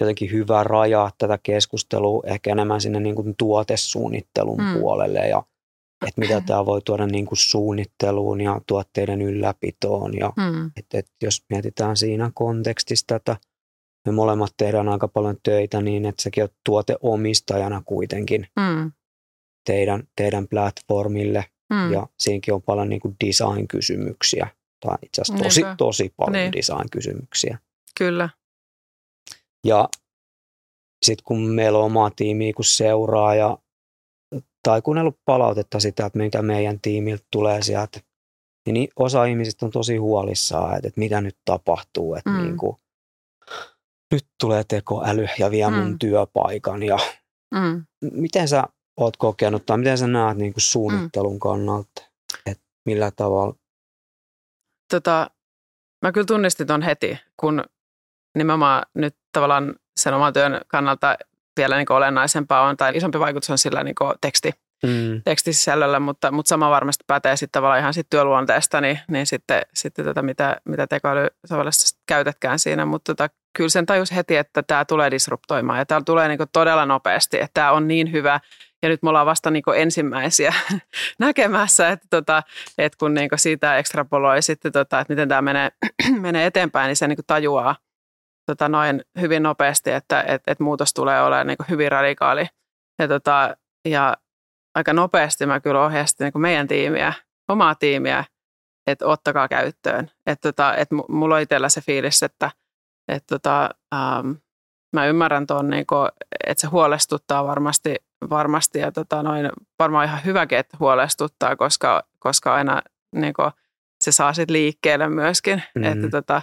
jotenkin 0.00 0.32
hyvä 0.32 0.64
rajaa 0.64 1.10
tätä 1.18 1.38
keskustelua 1.42 2.22
ehkä 2.26 2.52
enemmän 2.52 2.80
sinne 2.80 3.00
niin 3.00 3.14
kuin 3.14 3.34
tuotesuunnittelun 3.36 4.58
mm. 4.58 4.80
puolelle 4.80 5.28
ja 5.28 5.42
että 6.06 6.20
mitä 6.20 6.42
tämä 6.46 6.66
voi 6.66 6.80
tuoda 6.84 7.06
niin 7.06 7.26
kuin 7.26 7.38
suunnitteluun 7.38 8.40
ja 8.40 8.60
tuotteiden 8.66 9.22
ylläpitoon. 9.22 10.16
Ja 10.16 10.32
mm. 10.36 10.70
et, 10.76 10.86
et 10.94 11.06
jos 11.22 11.44
mietitään 11.50 11.96
siinä 11.96 12.30
kontekstista, 12.34 13.16
että 13.16 13.36
me 14.06 14.12
molemmat 14.12 14.54
tehdään 14.56 14.88
aika 14.88 15.08
paljon 15.08 15.36
töitä 15.42 15.80
niin, 15.80 16.06
että 16.06 16.22
sekin 16.22 16.42
on 16.42 16.48
tuoteomistajana 16.64 17.82
kuitenkin 17.84 18.46
mm. 18.56 18.92
teidän, 19.66 20.02
teidän 20.16 20.48
platformille. 20.48 21.44
Mm. 21.72 21.92
Ja 21.92 22.06
siinäkin 22.18 22.54
on 22.54 22.62
paljon 22.62 22.88
niin 22.88 23.00
kuin 23.00 23.16
design-kysymyksiä, 23.26 24.48
tai 24.80 24.96
itse 25.02 25.22
asiassa 25.22 25.44
tosi, 25.44 25.62
tosi 25.78 26.14
paljon 26.16 26.32
niin. 26.32 26.52
design-kysymyksiä. 26.52 27.58
Kyllä. 27.98 28.28
Ja 29.64 29.88
sitten 31.02 31.24
kun 31.24 31.40
meillä 31.40 31.78
on 31.78 31.84
oma 31.84 32.10
tiimi, 32.10 32.52
kun 32.52 32.64
seuraa 32.64 33.34
ja 33.34 33.58
tai 34.62 34.82
kuunnellut 34.82 35.20
palautetta 35.24 35.80
sitä, 35.80 36.06
että 36.06 36.18
mikä 36.18 36.42
meidän 36.42 36.80
tiimiltä 36.80 37.24
tulee 37.32 37.62
sieltä, 37.62 38.00
niin 38.72 38.88
osa 38.96 39.24
ihmisistä 39.24 39.66
on 39.66 39.72
tosi 39.72 39.96
huolissaan, 39.96 40.76
että, 40.76 40.88
että 40.88 41.00
mitä 41.00 41.20
nyt 41.20 41.36
tapahtuu, 41.44 42.14
että 42.14 42.30
mm. 42.30 42.42
niin 42.42 42.56
kuin, 42.56 42.76
nyt 44.12 44.26
tulee 44.40 44.64
tekoäly 44.68 45.26
ja 45.38 45.50
vie 45.50 45.70
mm. 45.70 45.76
mun 45.76 45.98
työpaikan 45.98 46.82
ja 46.82 46.98
mm. 47.54 47.84
miten 48.00 48.48
sä 48.48 48.64
oot 48.96 49.16
kokenut 49.16 49.66
tai 49.66 49.78
miten 49.78 49.98
sä 49.98 50.06
näet 50.06 50.38
niin 50.38 50.52
kuin 50.52 50.62
suunnittelun 50.62 51.32
mm. 51.32 51.38
kannalta, 51.38 52.02
että 52.46 52.64
millä 52.86 53.10
tavalla? 53.10 53.54
Tota, 54.90 55.30
mä 56.02 56.12
kyllä 56.12 56.26
tunnistin 56.26 56.66
ton 56.66 56.82
heti, 56.82 57.18
kun 57.36 57.64
nimenomaan 58.38 58.82
nyt 58.94 59.16
tavallaan 59.32 59.74
sen 59.96 60.14
oman 60.14 60.32
työn 60.32 60.60
kannalta 60.68 61.16
vielä 61.56 61.76
niin 61.76 61.92
olennaisempaa 61.92 62.62
on, 62.62 62.76
tai 62.76 62.96
isompi 62.96 63.20
vaikutus 63.20 63.50
on 63.50 63.58
sillä 63.58 63.84
niin 63.84 63.94
teksti, 64.20 64.52
mm. 64.82 65.22
tekstisisällöllä, 65.24 66.00
mutta, 66.00 66.30
mutta 66.30 66.48
sama 66.48 66.70
varmasti 66.70 67.04
pätee 67.06 67.36
sitten 67.36 67.52
tavallaan 67.52 67.80
ihan 67.80 67.94
sit 67.94 68.06
työluonteesta, 68.10 68.80
niin, 68.80 69.00
niin 69.08 69.26
sitten, 69.26 69.62
sitten 69.74 70.04
tota, 70.04 70.22
mitä, 70.22 70.56
mitä 70.64 70.86
tekoälysovellasta 70.86 71.98
käytätkään 72.06 72.58
siinä, 72.58 72.84
mutta 72.84 73.14
tota, 73.14 73.34
kyllä 73.56 73.68
sen 73.68 73.86
tajus 73.86 74.12
heti, 74.12 74.36
että 74.36 74.62
tämä 74.62 74.84
tulee 74.84 75.10
disruptoimaan 75.10 75.78
ja 75.78 75.86
tämä 75.86 76.00
tulee 76.06 76.28
niin 76.28 76.38
todella 76.52 76.86
nopeasti, 76.86 77.36
että 77.36 77.54
tämä 77.54 77.72
on 77.72 77.88
niin 77.88 78.12
hyvä 78.12 78.40
ja 78.82 78.88
nyt 78.88 79.02
me 79.02 79.08
ollaan 79.08 79.26
vasta 79.26 79.50
niin 79.50 79.62
ensimmäisiä 79.76 80.54
näkemässä, 81.18 81.88
että, 81.88 82.06
tota, 82.10 82.42
että 82.78 82.96
kun 82.98 83.14
niin 83.14 83.30
siitä 83.36 83.78
ekstrapoloi 83.78 84.42
sitten, 84.42 84.72
tota, 84.72 85.00
että 85.00 85.12
miten 85.12 85.28
tämä 85.28 85.42
menee, 85.42 85.70
menee 86.20 86.46
eteenpäin, 86.46 86.88
niin 86.88 86.96
se 86.96 87.08
niin 87.08 87.18
tajuaa, 87.26 87.76
tota, 88.50 88.68
noin 88.68 89.02
hyvin 89.20 89.42
nopeasti, 89.42 89.90
että 89.90 90.22
et, 90.22 90.42
et 90.46 90.60
muutos 90.60 90.94
tulee 90.94 91.22
olemaan 91.22 91.46
niin 91.46 91.56
hyvin 91.68 91.92
radikaali. 91.92 92.46
Ja, 92.98 93.08
tota, 93.08 93.56
ja 93.84 94.16
aika 94.74 94.92
nopeasti 94.92 95.46
mä 95.46 95.60
kyllä 95.60 95.84
ohjastin 95.84 96.24
niin 96.24 96.42
meidän 96.42 96.68
tiimiä, 96.68 97.12
omaa 97.48 97.74
tiimiä, 97.74 98.24
että 98.86 99.06
ottakaa 99.06 99.48
käyttöön. 99.48 100.10
Että 100.26 100.48
tota, 100.48 100.76
et 100.76 100.88
mulla 101.08 101.34
on 101.34 101.40
itsellä 101.40 101.68
se 101.68 101.80
fiilis, 101.80 102.22
että 102.22 102.50
et 103.08 103.24
tota, 103.26 103.70
ähm, 103.94 104.30
mä 104.92 105.06
ymmärrän 105.06 105.46
tuon, 105.46 105.70
niin 105.70 105.86
että 106.46 106.60
se 106.60 106.66
huolestuttaa 106.66 107.46
varmasti, 107.46 107.96
varmasti 108.30 108.78
ja 108.78 108.92
tota, 108.92 109.22
noin, 109.22 109.50
varmaan 109.78 110.06
ihan 110.06 110.24
hyväkin, 110.24 110.58
että 110.58 110.76
huolestuttaa, 110.80 111.56
koska, 111.56 112.02
koska 112.18 112.54
aina 112.54 112.82
niin 113.14 113.34
kuin, 113.34 113.50
se 114.00 114.12
saa 114.12 114.32
sitten 114.32 114.52
liikkeelle 114.52 115.08
myöskin. 115.08 115.62
Mm-hmm. 115.74 115.92
Että 115.92 116.08
tota, 116.10 116.42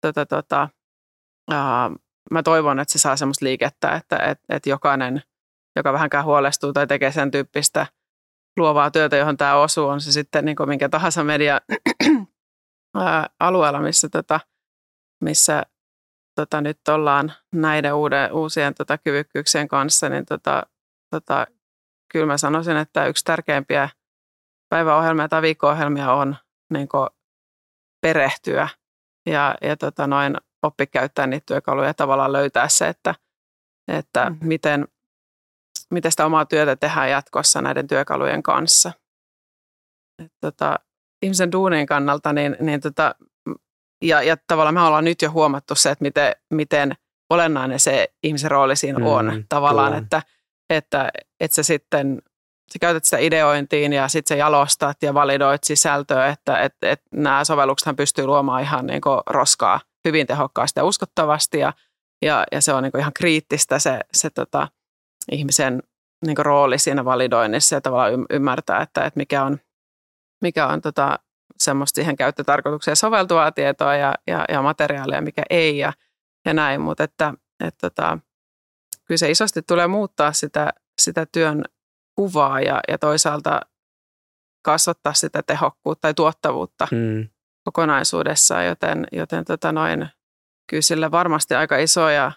tota, 0.00 0.26
tota, 0.26 0.68
uh, 1.50 1.98
mä 2.30 2.42
toivon, 2.42 2.80
että 2.80 2.92
se 2.92 2.98
saa 2.98 3.16
semmoista 3.16 3.44
liikettä, 3.44 3.90
että 3.90 4.16
et, 4.16 4.40
et 4.48 4.66
jokainen, 4.66 5.22
joka 5.76 5.92
vähänkään 5.92 6.24
huolestuu 6.24 6.72
tai 6.72 6.86
tekee 6.86 7.12
sen 7.12 7.30
tyyppistä 7.30 7.86
luovaa 8.56 8.90
työtä, 8.90 9.16
johon 9.16 9.36
tämä 9.36 9.54
osuu, 9.54 9.88
on 9.88 10.00
se 10.00 10.12
sitten 10.12 10.44
niin 10.44 10.56
kuin 10.56 10.68
minkä 10.68 10.88
tahansa 10.88 11.24
media 11.24 11.60
alueella, 13.40 13.80
missä, 13.80 14.08
tota, 14.08 14.40
missä 15.24 15.62
tota, 16.34 16.60
nyt 16.60 16.88
ollaan 16.88 17.32
näiden 17.54 17.94
uuden, 17.94 18.32
uusien 18.32 18.74
tota, 18.74 18.98
kyvykkyyksien 18.98 19.68
kanssa, 19.68 20.08
niin 20.08 20.26
tota, 20.26 20.62
tota, 21.10 21.46
kyllä 22.12 22.26
mä 22.26 22.36
sanoisin, 22.36 22.76
että 22.76 23.06
yksi 23.06 23.24
tärkeimpiä 23.24 23.88
päiväohjelmia 24.68 25.28
tai 25.28 25.42
viikko-ohjelmia 25.42 26.12
on 26.12 26.36
niin 26.72 26.88
perehtyä 28.00 28.68
ja, 29.26 29.54
ja 29.62 29.76
tota, 29.76 30.06
noin 30.06 30.36
oppi 30.62 30.86
käyttää 30.86 31.26
niitä 31.26 31.46
työkaluja 31.46 31.86
ja 31.86 31.94
tavallaan 31.94 32.32
löytää 32.32 32.68
se, 32.68 32.88
että, 32.88 33.14
että 33.88 34.30
mm. 34.30 34.38
miten, 34.42 34.88
miten 35.90 36.10
sitä 36.10 36.26
omaa 36.26 36.46
työtä 36.46 36.76
tehdään 36.76 37.10
jatkossa 37.10 37.62
näiden 37.62 37.86
työkalujen 37.86 38.42
kanssa. 38.42 38.92
Et 40.24 40.32
tota, 40.40 40.78
ihmisen 41.22 41.52
duunin 41.52 41.86
kannalta, 41.86 42.32
niin, 42.32 42.56
niin 42.60 42.80
tota, 42.80 43.14
ja, 44.04 44.22
ja 44.22 44.36
tavallaan 44.46 44.74
me 44.74 44.80
ollaan 44.80 45.04
nyt 45.04 45.22
jo 45.22 45.30
huomattu 45.30 45.74
se, 45.74 45.90
että 45.90 46.02
miten, 46.02 46.32
miten 46.50 46.94
olennainen 47.30 47.80
se 47.80 48.08
ihmisen 48.22 48.50
rooli 48.50 48.76
siinä 48.76 49.06
on. 49.06 49.34
Mm, 49.34 49.44
tavallaan, 49.48 49.92
kyllä. 49.92 50.02
että, 50.02 50.22
että, 50.70 51.10
että 51.40 51.54
sä 51.54 51.62
sitten 51.62 52.22
sä 52.72 52.78
käytät 52.78 53.04
sitä 53.04 53.18
ideointiin 53.18 53.92
ja 53.92 54.08
sitten 54.08 54.28
sä 54.28 54.38
jalostat 54.38 55.02
ja 55.02 55.14
validoit 55.14 55.64
sisältöä, 55.64 56.26
että 56.26 56.62
et, 56.62 56.74
et 56.82 57.02
nämä 57.12 57.44
sovellukset 57.44 57.96
pystyy 57.96 58.26
luomaan 58.26 58.62
ihan 58.62 58.86
niin 58.86 59.00
roskaa 59.26 59.80
hyvin 60.08 60.26
tehokkaasti 60.26 60.80
ja 60.80 60.84
uskottavasti 60.84 61.58
ja, 61.58 61.72
ja, 62.22 62.44
ja 62.52 62.60
se 62.60 62.72
on 62.72 62.82
niin 62.82 62.98
ihan 62.98 63.12
kriittistä 63.12 63.78
se, 63.78 64.00
se 64.12 64.30
tota, 64.30 64.68
ihmisen 65.32 65.82
niin 66.26 66.36
rooli 66.38 66.78
siinä 66.78 67.04
validoinnissa 67.04 67.74
ja 67.74 67.80
tavallaan 67.80 68.26
ymmärtää, 68.30 68.82
että, 68.82 69.04
että 69.04 69.18
mikä 69.18 69.44
on, 69.44 69.58
mikä 70.42 70.66
on 70.66 70.80
tota, 70.80 71.18
semmoista 71.58 71.94
siihen 71.94 72.16
käyttötarkoitukseen 72.16 72.96
soveltuvaa 72.96 73.52
tietoa 73.52 73.96
ja, 73.96 74.14
ja, 74.26 74.44
ja 74.48 74.62
materiaalia, 74.62 75.20
mikä 75.20 75.42
ei 75.50 75.78
ja, 75.78 75.92
ja 76.44 76.54
näin, 76.54 76.80
mutta 76.80 77.04
että, 77.04 77.34
että 77.64 77.90
tota, 77.90 78.18
kyllä 79.04 79.18
se 79.18 79.30
isosti 79.30 79.62
tulee 79.62 79.86
muuttaa 79.86 80.32
sitä, 80.32 80.72
sitä 81.00 81.26
työn 81.32 81.64
kuvaa 82.14 82.60
ja, 82.60 82.80
ja 82.88 82.98
toisaalta 82.98 83.60
kasvattaa 84.64 85.14
sitä 85.14 85.42
tehokkuutta 85.42 86.00
tai 86.00 86.14
tuottavuutta 86.14 86.88
mm. 86.90 87.28
Kokonaisuudessaan, 87.72 88.66
joten, 88.66 89.06
joten 89.12 89.44
tota 89.44 89.72
noin, 89.72 90.08
kyllä 90.70 90.82
sillä 90.82 91.10
varmasti 91.10 91.54
aika 91.54 91.78
isoja 91.78 92.32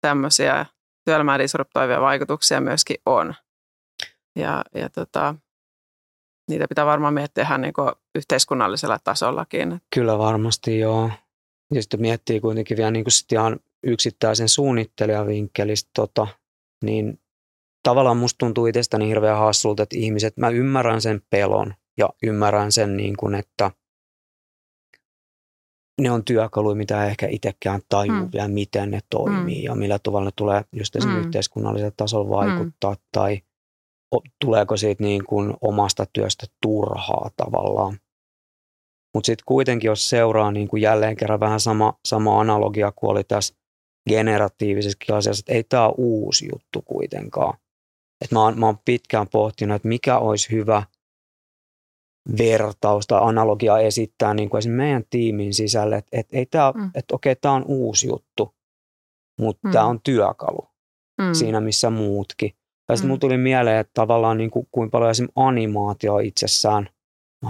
tämmöisiä 0.00 0.66
työelämään 1.04 1.40
disruptoivia 1.40 2.00
vaikutuksia 2.00 2.60
myöskin 2.60 2.96
on. 3.06 3.34
Ja, 4.36 4.64
ja 4.74 4.90
tota, 4.90 5.34
niitä 6.50 6.68
pitää 6.68 6.86
varmaan 6.86 7.14
miettiä 7.14 7.44
ihan 7.44 7.60
niin 7.60 7.74
yhteiskunnallisella 8.14 8.98
tasollakin. 9.04 9.80
Kyllä 9.94 10.18
varmasti 10.18 10.78
joo. 10.78 11.10
Ja 11.74 11.82
sitten 11.82 12.00
miettii 12.00 12.40
kuitenkin 12.40 12.76
vielä 12.76 12.90
niin 12.90 13.04
kuin 13.04 13.12
sit 13.12 13.32
ihan 13.32 13.60
yksittäisen 13.86 14.48
suunnittelijan 14.48 15.26
vinkkelistä, 15.26 15.90
tota, 15.94 16.26
niin 16.84 17.20
tavallaan 17.82 18.16
musta 18.16 18.38
tuntuu 18.38 18.66
itsestäni 18.66 19.08
hirveän 19.08 19.38
hassulta, 19.38 19.82
että 19.82 19.96
ihmiset, 19.98 20.36
mä 20.36 20.48
ymmärrän 20.48 21.00
sen 21.00 21.22
pelon 21.30 21.74
ja 21.98 22.08
ymmärrän 22.22 22.72
sen, 22.72 22.96
niin 22.96 23.16
kuin, 23.16 23.34
että 23.34 23.70
ne 26.00 26.10
on 26.10 26.24
työkaluja, 26.24 26.76
mitä 26.76 27.06
ehkä 27.06 27.26
itsekään 27.26 27.80
tajuu 27.88 28.16
mm. 28.16 28.28
vielä, 28.32 28.48
miten 28.48 28.90
ne 28.90 29.00
toimii 29.10 29.58
mm. 29.58 29.64
ja 29.64 29.74
millä 29.74 29.98
tavalla 29.98 30.24
ne 30.24 30.32
tulee 30.36 30.64
just 30.72 30.94
mm. 31.04 31.18
yhteiskunnallisella 31.18 31.94
tasolla 31.96 32.28
vaikuttaa 32.28 32.92
mm. 32.94 33.00
tai 33.12 33.40
tuleeko 34.40 34.76
siitä 34.76 35.02
niin 35.02 35.24
kuin 35.24 35.54
omasta 35.60 36.06
työstä 36.12 36.46
turhaa 36.62 37.30
tavallaan. 37.36 37.98
Mutta 39.14 39.26
sitten 39.26 39.44
kuitenkin, 39.46 39.88
jos 39.88 40.10
seuraa 40.10 40.52
niin 40.52 40.68
kuin 40.68 40.82
jälleen 40.82 41.16
kerran 41.16 41.40
vähän 41.40 41.60
sama, 41.60 41.98
sama 42.04 42.40
analogia 42.40 42.92
kuin 42.92 43.10
oli 43.10 43.24
tässä 43.24 43.54
generatiivisessa 44.08 45.16
asiassa, 45.16 45.40
että 45.40 45.52
ei 45.52 45.64
tämä 45.64 45.86
ole 45.86 45.94
uusi 45.98 46.48
juttu 46.52 46.82
kuitenkaan. 46.82 47.58
Et 48.24 48.30
mä, 48.32 48.42
oon, 48.42 48.60
mä 48.60 48.66
oon 48.66 48.78
pitkään 48.84 49.28
pohtinut, 49.28 49.76
että 49.76 49.88
mikä 49.88 50.18
olisi 50.18 50.50
hyvä 50.50 50.82
vertaus 52.38 53.06
tai 53.06 53.20
analogia 53.22 53.78
esittää 53.78 54.34
niin 54.34 54.50
kuin 54.50 54.58
esimerkiksi 54.58 54.76
meidän 54.76 55.04
tiimin 55.10 55.54
sisälle, 55.54 55.96
että, 55.96 56.10
että, 56.12 56.36
ei 56.36 56.46
tää, 56.46 56.72
mm. 56.72 56.90
että 56.94 57.14
okei, 57.14 57.36
tämä 57.36 57.54
on 57.54 57.64
uusi 57.66 58.06
juttu, 58.06 58.54
mutta 59.40 59.68
mm. 59.68 59.72
tämä 59.72 59.84
on 59.84 60.00
työkalu 60.04 60.68
mm. 61.20 61.34
siinä, 61.34 61.60
missä 61.60 61.90
muutkin. 61.90 62.52
Ja 62.88 62.96
sitten 62.96 63.16
mm. 63.16 63.20
tuli 63.20 63.36
mieleen, 63.36 63.80
että 63.80 63.90
tavallaan 63.94 64.38
niin 64.38 64.50
kuin, 64.50 64.68
kuinka 64.70 64.90
paljon 64.90 65.10
esimerkiksi 65.10 65.40
animaatio 65.40 66.18
itsessään, 66.18 66.88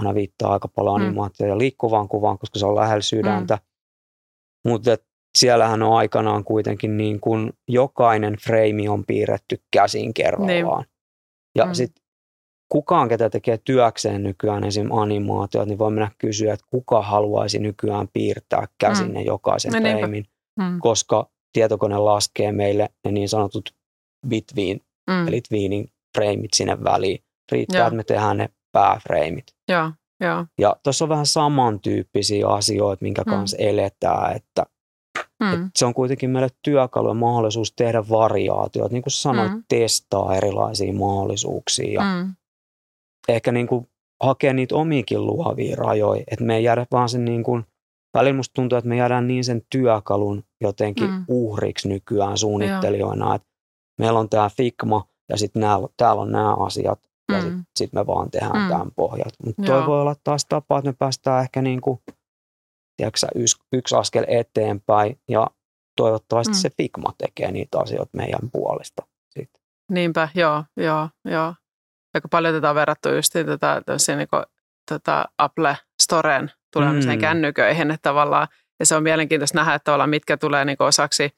mä 0.03 0.15
viittaa 0.15 0.53
aika 0.53 0.67
paljon 0.67 1.01
mm. 1.01 1.05
animaatioon 1.05 1.49
ja 1.49 1.57
liikkuvaan 1.57 2.07
kuvaan, 2.07 2.37
koska 2.37 2.59
se 2.59 2.65
on 2.65 2.75
lähellä 2.75 3.01
sydäntä. 3.01 3.55
Mm. 3.55 4.71
Mutta 4.71 4.97
siellähän 5.37 5.83
on 5.83 5.97
aikanaan 5.97 6.43
kuitenkin 6.43 6.97
niin 6.97 7.19
kuin 7.19 7.53
jokainen 7.67 8.35
freimi 8.43 8.87
on 8.87 9.05
piirretty 9.05 9.61
käsin 9.71 10.13
kerrallaan. 10.13 10.83
Niin. 10.83 10.91
Ja 11.55 11.65
mm. 11.65 11.73
sitten 11.73 12.06
kukaan, 12.69 13.09
ketä 13.09 13.29
tekee 13.29 13.57
työkseen 13.57 14.23
nykyään 14.23 14.63
esim. 14.63 14.91
animaatiot, 14.91 15.67
niin 15.67 15.79
voi 15.79 15.91
mennä 15.91 16.11
kysyä, 16.17 16.53
että 16.53 16.65
kuka 16.69 17.01
haluaisi 17.01 17.59
nykyään 17.59 18.07
piirtää 18.13 18.67
käsin 18.77 19.07
mm. 19.07 19.13
ne 19.13 19.21
jokaisen 19.21 19.71
no, 19.71 19.79
freimin, 19.79 20.25
mm. 20.59 20.79
koska 20.79 21.29
tietokone 21.53 21.97
laskee 21.97 22.51
meille 22.51 22.89
ne 23.05 23.11
niin 23.11 23.29
sanotut 23.29 23.75
bitviin, 24.27 24.81
mm. 25.09 25.27
eli 25.27 25.41
twiinin 25.41 25.87
freimit 26.17 26.53
sinne 26.53 26.83
väliin. 26.83 27.23
Riittää, 27.51 27.79
Joo. 27.79 27.87
että 27.87 27.97
me 27.97 28.03
tehdään 28.03 28.37
ne 28.37 28.49
pääfreimit. 28.71 29.45
Joo. 29.69 29.91
Joo. 30.19 30.45
Ja 30.59 30.75
tuossa 30.83 31.05
on 31.05 31.09
vähän 31.09 31.25
samantyyppisiä 31.25 32.47
asioita, 32.47 33.03
minkä 33.05 33.21
mm. 33.21 33.29
kanssa 33.31 33.57
eletään, 33.57 34.35
että 34.35 34.65
Mm. 35.39 35.53
Et 35.53 35.59
se 35.75 35.85
on 35.85 35.93
kuitenkin 35.93 36.29
meille 36.29 36.49
työkalu 36.61 37.07
ja 37.07 37.13
mahdollisuus 37.13 37.73
tehdä 37.75 38.09
variaatioita, 38.09 38.93
niin 38.93 39.03
kuin 39.03 39.11
sanoit, 39.11 39.51
mm. 39.51 39.63
testaa 39.67 40.35
erilaisia 40.35 40.93
mahdollisuuksia 40.93 41.93
ja 41.93 42.01
mm. 42.01 42.35
Ehkä 43.27 43.51
niin 43.51 43.67
kuin 43.67 43.89
hakea 44.23 44.53
niitä 44.53 44.75
omiakin 44.75 45.25
luovia 45.25 45.75
rajoja, 45.75 46.23
että 46.31 46.45
me 46.45 46.55
ei 46.55 46.63
jäädä 46.63 46.85
vaan 46.91 47.09
sen 47.09 47.25
niin 47.25 47.43
kuin, 47.43 47.65
välillä 48.13 48.35
musta 48.35 48.53
tuntuu, 48.53 48.77
että 48.77 48.89
me 48.89 48.97
jäädään 48.97 49.27
niin 49.27 49.43
sen 49.43 49.61
työkalun 49.69 50.43
jotenkin 50.61 51.09
mm. 51.09 51.25
uhriksi 51.27 51.87
nykyään 51.87 52.37
suunnittelijoina, 52.37 53.35
että 53.35 53.47
meillä 53.99 54.19
on 54.19 54.29
tämä 54.29 54.49
Figma 54.49 55.07
ja 55.29 55.37
sitten 55.37 55.63
täällä 55.97 56.21
on 56.21 56.31
nämä 56.31 56.53
asiat 56.53 56.99
mm. 57.31 57.35
ja 57.35 57.41
sitten 57.41 57.65
sit 57.75 57.93
me 57.93 58.07
vaan 58.07 58.31
tehdään 58.31 58.61
mm. 58.61 58.69
tämän 58.69 58.91
pohjalta. 58.95 59.37
Mutta 59.45 59.63
toi 59.63 59.85
voi 59.85 60.01
olla 60.01 60.15
taas 60.23 60.45
tapa, 60.49 60.77
että 60.77 60.89
me 60.89 60.95
päästään 60.99 61.43
ehkä 61.43 61.61
niin 61.61 61.81
kuin 61.81 61.99
tiedätkö, 62.97 63.27
yksi, 63.35 63.57
yksi 63.73 63.95
askel 63.95 64.25
eteenpäin 64.27 65.19
ja 65.29 65.47
toivottavasti 65.97 66.53
mm. 66.53 66.57
se 66.57 66.69
Figma 66.69 67.13
tekee 67.17 67.51
niitä 67.51 67.79
asioita 67.79 68.17
meidän 68.17 68.51
puolesta. 68.51 69.03
Sitten. 69.39 69.61
Niinpä, 69.91 70.29
joo, 70.35 70.63
joo, 70.77 71.09
joo. 71.25 71.53
Aika 72.17 72.27
paljon 72.27 72.53
tätä 72.53 72.69
on 72.69 72.75
verrattu 72.75 73.09
just 73.09 73.33
tätä, 73.33 73.81
niin 74.15 74.27
kuin, 74.27 74.43
tätä 74.85 75.25
Apple 75.37 75.77
Storen 76.01 76.51
tulemiseen 76.73 77.17
mm. 77.17 77.21
kännyköihin, 77.21 77.91
että 77.91 78.09
tavallaan, 78.09 78.47
ja 78.79 78.85
se 78.85 78.95
on 78.95 79.03
mielenkiintoista 79.03 79.57
nähdä, 79.57 79.73
että 79.73 79.83
tavallaan 79.83 80.09
mitkä 80.09 80.37
tulee 80.37 80.65
niin 80.65 80.77
osaksi 80.79 81.29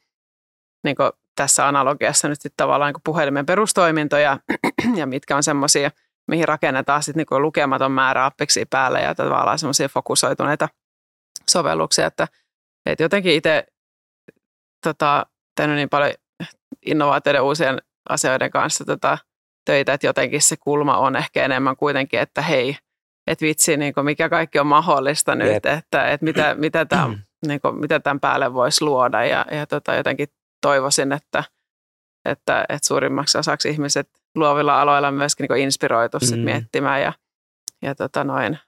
niin 0.84 0.96
tässä 1.36 1.68
analogiassa 1.68 2.28
nyt 2.28 2.42
sitten 2.42 2.58
tavallaan 2.58 2.94
niin 2.94 3.02
puhelimen 3.06 3.46
perustoimintoja 3.46 4.40
ja 5.00 5.08
mitkä 5.08 5.36
on 5.36 5.44
semmoisia, 5.44 5.92
mihin 6.28 6.48
rakennetaan 6.48 7.04
sitten 7.04 7.26
niin 7.32 7.42
lukematon 7.42 7.92
määrä 7.92 8.26
appiksi 8.26 8.66
päälle 8.70 9.02
ja 9.02 9.16
tavallaan 9.16 9.60
semmoisia 9.60 9.90
fokusoituneita 9.90 10.70
sovelluksia, 11.50 12.06
että, 12.06 12.28
että 12.86 13.04
jotenkin 13.04 13.34
itse 13.34 13.68
tota, 14.84 15.26
tehnyt 15.56 15.76
niin 15.76 15.90
paljon 15.90 16.14
innovaatioiden 16.86 17.42
uusien 17.42 17.82
asioiden 18.10 18.52
kanssa 18.52 18.86
tota, 18.86 19.18
töitä, 19.70 19.94
että 19.94 20.08
jotenkin 20.08 20.42
se 20.42 20.58
kulma 20.58 20.98
on 20.98 21.16
ehkä 21.16 21.46
enemmän 21.46 21.76
kuitenkin, 21.76 22.20
että 22.20 22.42
hei, 22.42 22.78
että 23.28 23.46
vitsi, 23.46 23.78
niin 23.78 23.94
kuin 23.94 24.06
mikä 24.06 24.30
kaikki 24.30 24.60
on 24.60 24.68
mahdollista 24.68 25.36
nyt, 25.36 25.54
Jep. 25.54 25.66
että, 25.66 26.12
että 26.12 26.24
mitä, 26.24 26.56
mitä, 26.56 26.86
tämän, 26.86 27.24
niin 27.48 27.62
kuin, 27.62 27.76
mitä 27.76 28.00
tämän 28.00 28.20
päälle 28.20 28.54
voisi 28.54 28.84
luoda 28.84 29.26
ja, 29.26 29.46
ja 29.52 29.68
tota, 29.68 29.96
jotenkin 29.96 30.28
toivoisin, 30.62 31.12
että, 31.12 31.44
että, 32.26 32.66
että 32.70 32.88
suurimmaksi 32.88 33.38
osaksi 33.38 33.70
ihmiset 33.70 34.10
luovilla 34.36 34.82
aloilla 34.82 35.12
myöskin 35.12 35.46
niin 35.50 35.64
inspiroitu 35.64 36.18
mm. 36.36 36.40
miettimään 36.40 37.02
ja, 37.02 37.14
ja 37.82 37.96
tota 37.96 38.24
noin, 38.24 38.60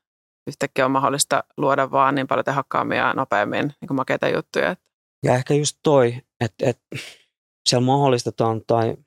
yhtäkkiä 0.48 0.86
on 0.86 0.92
mahdollista 0.92 1.44
luoda 1.58 1.92
vaan 1.92 2.16
niin 2.16 2.28
paljon 2.28 2.46
tehokkaammin 2.46 2.98
ja 2.98 3.14
nopeammin 3.14 3.74
niin 3.82 3.96
makeita 3.96 4.30
juttuja. 4.30 4.76
Ja 5.26 5.36
ehkä 5.36 5.54
just 5.54 5.78
toi, 5.84 6.16
että, 6.40 6.70
että 6.70 6.98
siellä 7.70 7.86
mahdollistetaan 7.86 8.62
tai 8.68 8.98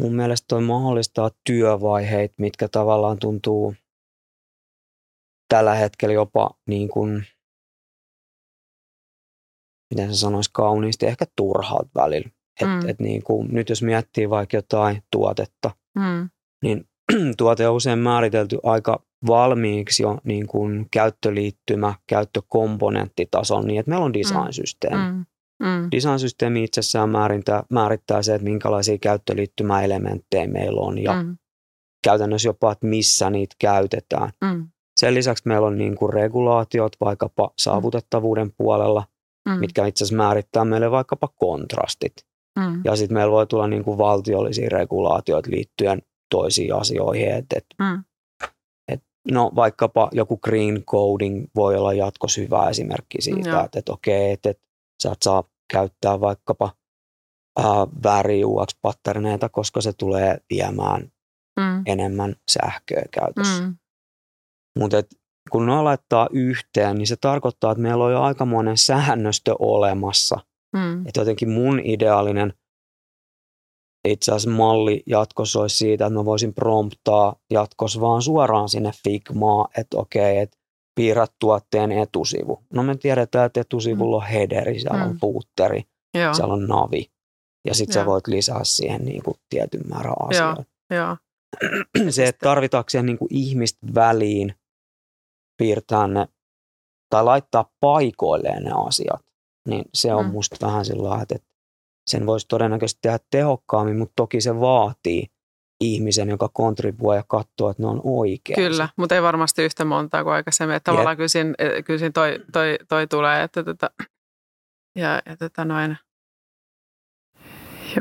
mun 0.00 0.14
mielestä 0.14 0.44
toi 0.48 0.62
mahdollistaa 0.62 1.30
työvaiheet, 1.44 2.32
mitkä 2.38 2.68
tavallaan 2.68 3.18
tuntuu 3.18 3.74
tällä 5.48 5.74
hetkellä 5.74 6.14
jopa 6.14 6.50
niin 6.66 6.88
kuin, 6.88 7.26
miten 9.94 10.14
se 10.14 10.20
sanoisi 10.20 10.50
kauniisti, 10.52 11.06
ehkä 11.06 11.24
turhaat 11.36 11.88
välillä. 11.94 12.30
Et, 12.60 12.68
mm. 12.68 12.88
et 12.88 12.98
niin 12.98 13.22
kuin, 13.22 13.48
nyt 13.52 13.68
jos 13.68 13.82
miettii 13.82 14.30
vaikka 14.30 14.56
jotain 14.56 15.02
tuotetta, 15.12 15.70
mm. 15.94 16.30
niin 16.62 16.88
tuote 17.38 17.68
on 17.68 17.76
usein 17.76 17.98
määritelty 17.98 18.58
aika 18.62 19.02
valmiiksi 19.26 20.02
jo 20.02 20.18
niin 20.24 20.46
kuin 20.46 20.86
käyttöliittymä, 20.90 21.94
käyttökomponenttitason 22.06 23.66
niin, 23.66 23.80
että 23.80 23.90
meillä 23.90 24.04
on 24.04 24.10
mm. 24.10 24.18
design-systeemi. 24.18 25.12
Mm. 25.12 25.26
Mm. 25.62 25.88
Design-systeemi 25.92 26.64
itsessään 26.64 27.08
määrittää, 27.08 27.62
määrittää 27.70 28.22
se, 28.22 28.34
että 28.34 28.44
minkälaisia 28.44 28.98
käyttöliittymäelementtejä 28.98 30.46
meillä 30.46 30.80
on 30.80 30.98
ja 30.98 31.22
mm. 31.22 31.36
käytännössä 32.04 32.48
jopa, 32.48 32.72
että 32.72 32.86
missä 32.86 33.30
niitä 33.30 33.54
käytetään. 33.58 34.30
Mm. 34.44 34.68
Sen 35.00 35.14
lisäksi 35.14 35.42
meillä 35.46 35.66
on 35.66 35.78
niin 35.78 35.96
kuin 35.96 36.12
regulaatiot 36.12 36.92
vaikkapa 37.00 37.50
saavutettavuuden 37.58 38.52
puolella, 38.56 39.04
mm. 39.48 39.52
mitkä 39.52 39.86
itse 39.86 40.04
asiassa 40.04 40.16
määrittää 40.16 40.64
meille 40.64 40.90
vaikkapa 40.90 41.28
kontrastit. 41.28 42.12
Mm. 42.58 42.80
Ja 42.84 42.96
sitten 42.96 43.14
meillä 43.14 43.32
voi 43.32 43.46
tulla 43.46 43.66
niin 43.66 43.84
kuin 43.84 43.98
valtiollisia 43.98 44.68
regulaatioita 44.68 45.50
liittyen 45.50 46.02
toisiin 46.30 46.74
asioihin. 46.74 47.30
Et, 47.30 47.46
et, 47.56 47.66
mm. 47.78 48.04
et, 48.88 49.02
no 49.30 49.52
vaikkapa 49.56 50.08
joku 50.12 50.36
green 50.36 50.84
coding 50.84 51.46
voi 51.54 51.76
olla 51.76 51.92
jatkossa 51.92 52.40
hyvä 52.40 52.68
esimerkki 52.68 53.22
siitä, 53.22 53.52
mm, 53.52 53.64
että 53.64 53.78
et, 53.78 53.88
okei, 53.88 54.32
että 54.32 54.50
et, 54.50 54.60
sä 55.02 55.12
et 55.12 55.22
saa 55.22 55.44
käyttää 55.72 56.20
vaikkapa 56.20 56.72
ää, 57.58 57.86
väri 58.02 58.44
UX-patterneita, 58.44 59.48
koska 59.48 59.80
se 59.80 59.92
tulee 59.92 60.38
viemään 60.50 61.12
mm. 61.60 61.82
enemmän 61.86 62.36
sähköä 62.50 63.02
käytössä. 63.10 63.62
Mm. 63.62 63.76
Mutta 64.78 64.96
kun 65.50 65.66
ne 65.66 65.82
laittaa 65.82 66.28
yhteen, 66.32 66.98
niin 66.98 67.06
se 67.06 67.16
tarkoittaa, 67.20 67.72
että 67.72 67.82
meillä 67.82 68.04
on 68.04 68.12
jo 68.12 68.22
aikamoinen 68.22 68.76
säännöstö 68.76 69.54
olemassa. 69.58 70.40
Mm. 70.76 71.06
Että 71.06 71.20
jotenkin 71.20 71.50
mun 71.50 71.80
ideaalinen– 71.84 72.52
itse 74.06 74.32
asiassa 74.32 74.50
malli 74.50 75.02
jatkossa 75.06 75.60
olisi 75.60 75.76
siitä, 75.76 76.06
että 76.06 76.18
mä 76.18 76.24
voisin 76.24 76.54
promptaa 76.54 77.36
jatkossa 77.50 78.00
vaan 78.00 78.22
suoraan 78.22 78.68
sinne 78.68 78.92
Figmaa, 79.04 79.68
että 79.78 79.98
okei, 79.98 80.38
että 80.38 80.58
piirrät 80.96 81.32
tuotteen 81.38 81.92
etusivu. 81.92 82.62
No 82.72 82.82
me 82.82 82.96
tiedetään, 82.96 83.46
että 83.46 83.60
etusivulla 83.60 84.16
on 84.16 84.22
headeri, 84.26 84.80
siellä 84.80 85.04
on 85.04 85.10
Mm. 85.12 85.18
footeri, 85.18 85.82
Joo, 86.14 86.34
siellä 86.34 86.54
on 86.54 86.66
navi. 86.66 87.10
Ja 87.66 87.74
sitten 87.74 87.94
sä 87.94 88.06
voit 88.06 88.26
lisää 88.26 88.64
siihen 88.64 89.04
niin 89.04 89.22
kuin 89.22 89.36
tietyn 89.48 89.80
määrän 89.88 90.14
asioita. 90.28 90.64
joo, 90.90 91.16
Se, 92.10 92.26
että 92.26 92.44
tarvitaanko 92.46 92.90
siihen 92.90 93.06
niin 93.06 93.18
kuin 93.18 93.28
ihmistä 93.34 93.86
väliin 93.94 94.54
piirtää 95.56 96.06
ne 96.06 96.28
tai 97.10 97.24
laittaa 97.24 97.70
paikoilleen 97.80 98.62
ne 98.62 98.70
asiat, 98.86 99.20
niin 99.68 99.84
se 99.94 100.14
on 100.14 100.24
Mm. 100.26 100.32
musta 100.32 100.66
vähän 100.66 100.84
sillä 100.84 101.22
että 101.22 101.36
sen 102.06 102.26
voisi 102.26 102.46
todennäköisesti 102.48 102.98
tehdä 103.02 103.18
tehokkaammin, 103.30 103.98
mutta 103.98 104.12
toki 104.16 104.40
se 104.40 104.60
vaatii 104.60 105.26
ihmisen, 105.80 106.28
joka 106.28 106.48
kontribuoi 106.52 107.16
ja 107.16 107.24
katsoo, 107.28 107.70
että 107.70 107.82
ne 107.82 107.86
on 107.88 108.00
oikein. 108.04 108.56
kyllä, 108.56 108.88
mutta 108.96 109.14
ei 109.14 109.22
varmasti 109.22 109.62
yhtä 109.62 109.84
montaa 109.84 110.24
kuin 110.24 110.34
aikaisemmin. 110.34 110.76
Että 110.76 110.90
tavallaan 110.92 111.16
kyllä 111.16 111.28
siinä, 111.28 111.54
eh, 111.58 111.84
kyllä 111.84 111.98
siinä 111.98 112.12
toi, 112.12 112.40
toi, 112.52 112.78
toi 112.88 113.06
tulee, 113.06 113.42
että 113.42 113.64
tota, 113.64 113.90
ja, 114.96 115.22
ja 115.26 115.36
tota 115.36 115.64
noin, 115.64 115.96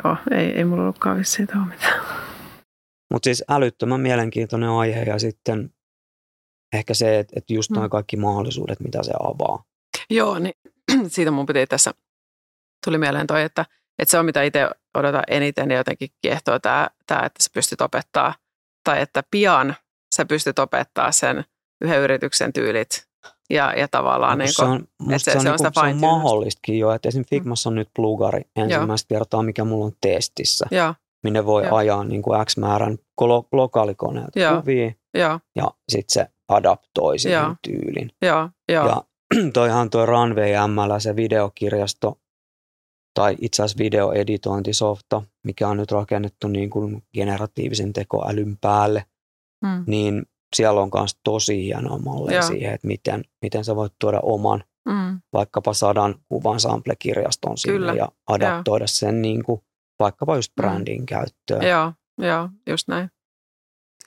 joo, 0.04 0.16
ei, 0.32 0.46
ei 0.52 0.66
mulla 0.66 0.84
ollutkaan 0.84 1.18
vissiin 1.18 1.48
tuohon 1.48 1.68
mitään. 1.68 2.02
Mutta 3.14 3.28
siis 3.28 3.44
älyttömän 3.50 4.02
mielenkiintoinen 4.02 4.70
aihe 4.70 5.04
ja 5.04 5.20
sitten 5.20 5.74
ehkä 6.74 6.94
se, 6.94 7.20
että, 7.20 7.34
että 7.38 7.54
just 7.54 7.72
Mm. 7.72 7.90
kaikki 7.90 8.18
mahdollisuudet, 8.18 8.80
mitä 8.80 9.04
se 9.04 9.12
avaa. 9.20 9.64
Joo, 10.10 10.40
niin 10.40 10.54
siitä 11.08 11.32
mun 11.32 11.46
piti 11.46 11.68
tässä, 11.68 11.94
tuli 12.86 12.98
mieleen 12.98 13.28
toi, 13.28 13.44
että, 13.44 13.66
että 14.00 14.12
se 14.12 14.20
on 14.20 14.26
mitä 14.26 14.44
itse 14.44 14.70
odotan 14.98 15.24
eniten 15.28 15.72
ja 15.72 15.78
jotenkin 15.78 16.10
kiehtoo 16.22 16.60
tämä, 16.60 16.88
tämä, 17.08 17.26
että 17.26 17.44
sä 17.44 17.50
pystyt 17.54 17.82
opettaa, 17.82 18.34
tai 18.84 19.02
että 19.02 19.24
pian 19.32 19.76
sä 20.16 20.26
pystyt 20.26 20.60
opettaa 20.60 21.12
sen 21.12 21.46
yhden 21.82 22.00
yrityksen 22.02 22.54
tyylit 22.54 23.08
ja, 23.50 23.74
ja 23.78 23.88
tavallaan 23.88 24.38
niin 24.38 24.54
se 24.54 24.62
kuin, 24.62 24.70
on, 24.72 24.88
musta 25.00 25.32
se- 25.32 25.32
se, 25.32 25.38
on, 25.38 25.44
se 25.44 25.50
on 25.50 25.54
niinku- 25.58 25.68
sitä 25.68 25.82
se 25.82 25.88
on 25.88 25.98
mahdollistakin 25.98 26.80
jo, 26.80 26.92
että 26.92 27.10
esimerkiksi 27.10 27.36
Figmassa 27.36 27.70
on 27.70 27.76
nyt 27.76 27.90
plugari 27.96 28.42
ensimmäistä 28.56 29.08
kertaa, 29.10 29.44
mikä 29.44 29.64
mulla 29.64 29.86
on 29.86 29.92
testissä, 30.02 30.66
joo, 30.72 30.94
minne 31.24 31.46
voi 31.46 31.64
Joo. 31.66 31.76
ajaa 31.76 32.04
niin 32.04 32.22
kuin 32.22 32.46
X 32.46 32.58
määrän 32.58 32.98
lo- 33.22 33.48
lokaalikoneelta 33.52 34.40
Joo. 34.40 34.62
kuvia 34.62 34.92
joo, 35.18 35.40
ja 35.56 35.72
sitten 35.90 36.14
se 36.14 36.28
adaptoi 36.50 37.20
siihen 37.20 37.42
Joo. 37.44 37.56
tyylin. 37.62 38.12
joo, 38.22 38.50
joo, 38.70 38.88
Ja 38.88 39.04
toihan 39.54 39.90
toi 39.90 40.06
Runway 40.06 40.52
ML, 40.68 41.00
se 41.00 41.16
videokirjasto, 41.16 42.18
tai 43.16 43.36
itse 43.42 43.64
asiassa 43.64 43.84
videoeditointisofta, 43.84 45.22
mikä 45.44 45.68
on 45.68 45.78
nyt 45.78 45.92
rakennettu 45.92 46.48
niin 46.48 46.70
kuin 46.70 47.04
generatiivisen 47.14 47.94
tekoälyn 47.94 48.58
päälle, 48.62 49.06
mm, 49.66 49.84
niin 49.88 50.26
siellä 50.56 50.82
on 50.82 50.90
myös 51.00 51.20
tosi 51.24 51.64
hienoa 51.66 51.98
malleja 51.98 52.38
Joo. 52.40 52.48
siihen, 52.48 52.74
että 52.74 52.88
miten, 52.88 53.24
miten 53.42 53.66
sä 53.66 53.76
voit 53.76 53.94
tuoda 54.00 54.20
oman 54.24 54.64
mm, 54.90 55.20
vaikkapa 55.34 55.74
sadan 55.74 56.16
kuvan 56.30 56.60
sample-kirjaston 56.60 57.58
sinne 57.58 57.78
Kyllä, 57.78 57.94
ja 57.94 58.10
adaptoida 58.28 58.88
sen 58.88 59.22
niin 59.22 59.44
kuin, 59.44 59.62
vaikkapa 60.00 60.36
just 60.36 60.52
Mm. 60.58 60.62
brändin 60.62 61.06
käyttöön. 61.06 61.68
joo, 61.68 61.94
joo, 62.18 62.50
just 62.70 62.88
näin. 62.88 63.10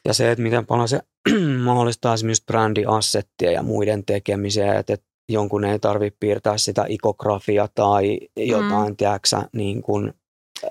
Ja 0.05 0.15
se, 0.15 0.31
että 0.31 0.43
miten 0.43 0.67
paljon 0.67 0.89
se 0.89 1.01
mahdollistaa 1.65 2.15
esimerkiksi 2.15 2.45
brändiassettia 2.47 3.51
ja 3.53 3.63
muiden 3.63 4.05
tekemisiä, 4.05 4.79
että, 4.79 4.95
että 4.95 5.07
jonkun 5.29 5.65
ei 5.65 5.79
tarvitse 5.79 6.17
piirtää 6.21 6.59
sitä 6.59 6.85
ikografia 6.89 7.69
tai 7.75 8.19
jotain, 8.37 8.89
mm. 8.89 8.97
tiedätkö, 8.97 9.37
niin 9.53 9.83
kuin 9.83 10.15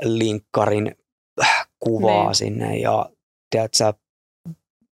linkkarin 0.04 0.96
kuvaa 1.80 2.24
Niin. 2.24 2.36
sinne 2.36 2.78
ja 2.78 3.10
tiedätkö, 3.50 3.94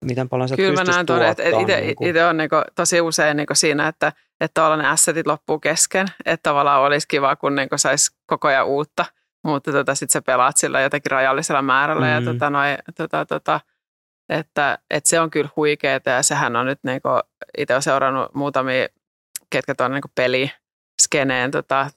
miten 0.05 0.29
paljon 0.29 0.49
sä 0.49 0.55
Kyllä 0.55 0.83
mä 0.83 0.91
näen 0.91 1.05
tuonne, 1.05 1.29
että 1.29 1.43
itse, 1.43 1.81
niin 1.81 1.95
kuin, 1.95 2.09
itse 2.09 2.25
on 2.25 2.37
niinku 2.37 2.55
tosi 2.75 3.01
usein 3.01 3.37
niinku 3.37 3.55
siinä, 3.55 3.87
että, 3.87 4.13
että 4.41 4.53
tavallaan 4.53 4.79
ne 4.79 4.87
assetit 4.87 5.27
loppuu 5.27 5.59
kesken, 5.59 6.07
että 6.25 6.49
tavallaan 6.49 6.81
olisi 6.81 7.07
kiva, 7.07 7.35
kun 7.35 7.55
niinku 7.55 7.77
saisi 7.77 8.11
koko 8.25 8.47
ajan 8.47 8.67
uutta, 8.67 9.05
mutta 9.43 9.71
tota, 9.71 9.95
sitten 9.95 10.13
sä 10.13 10.21
pelaat 10.21 10.57
sillä 10.57 10.81
jotenkin 10.81 11.11
rajallisella 11.11 11.61
määrällä 11.61 12.07
ja 12.07 12.19
Mhm. 12.19 12.29
tota, 12.29 12.49
noi, 12.49 12.77
tota, 12.97 13.25
tota, 13.25 13.59
että, 14.29 14.79
että 14.89 15.09
se 15.09 15.19
on 15.19 15.29
kyllä 15.31 15.49
huikeeta 15.55 16.09
ja 16.09 16.23
sehän 16.23 16.55
on 16.55 16.65
nyt 16.65 16.79
niinku, 16.83 17.09
itse 17.57 17.73
olen 17.73 17.81
seurannut 17.81 18.33
muutamia, 18.35 18.87
ketkä 19.49 19.75
tuonne 19.75 19.95
niinku 19.95 20.11
peliskeneen 20.15 21.51
tota, 21.51 21.89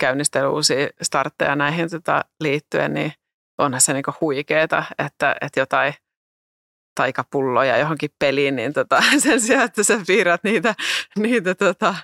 käynnistellyt 0.00 0.52
uusia 0.52 0.88
startteja 1.02 1.56
näihin 1.56 1.90
tota, 1.90 2.24
liittyen, 2.40 2.94
niin 2.94 3.12
onhan 3.58 3.80
se 3.80 3.92
niinku 3.92 4.12
huikeeta, 4.20 4.84
että, 4.98 5.36
että 5.40 5.60
jotain 5.60 5.94
taikapulloja 6.94 7.76
johonkin 7.78 8.10
peliin, 8.18 8.56
niin 8.56 8.72
tota, 8.72 9.02
sen 9.18 9.40
sijaan, 9.40 9.64
että 9.64 9.82
sä 9.82 10.00
piirrät 10.06 10.44
niitä, 10.44 10.74
niitä 11.18 11.54
tota, 11.54 11.94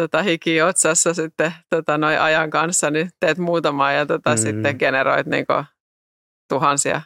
tota 0.00 0.22
hiki 0.22 0.62
otsassa 0.62 1.14
sitten 1.14 1.54
tota, 1.70 1.98
noin 1.98 2.20
ajan 2.20 2.50
kanssa, 2.50 2.90
niin 2.90 3.10
teet 3.20 3.38
muutamaa 3.38 3.92
ja 3.92 4.06
tota, 4.06 4.30
Mm. 4.30 4.36
sitten 4.36 4.76
generoit 4.78 5.26
niinku 5.26 5.52
tuhansia. 6.48 7.02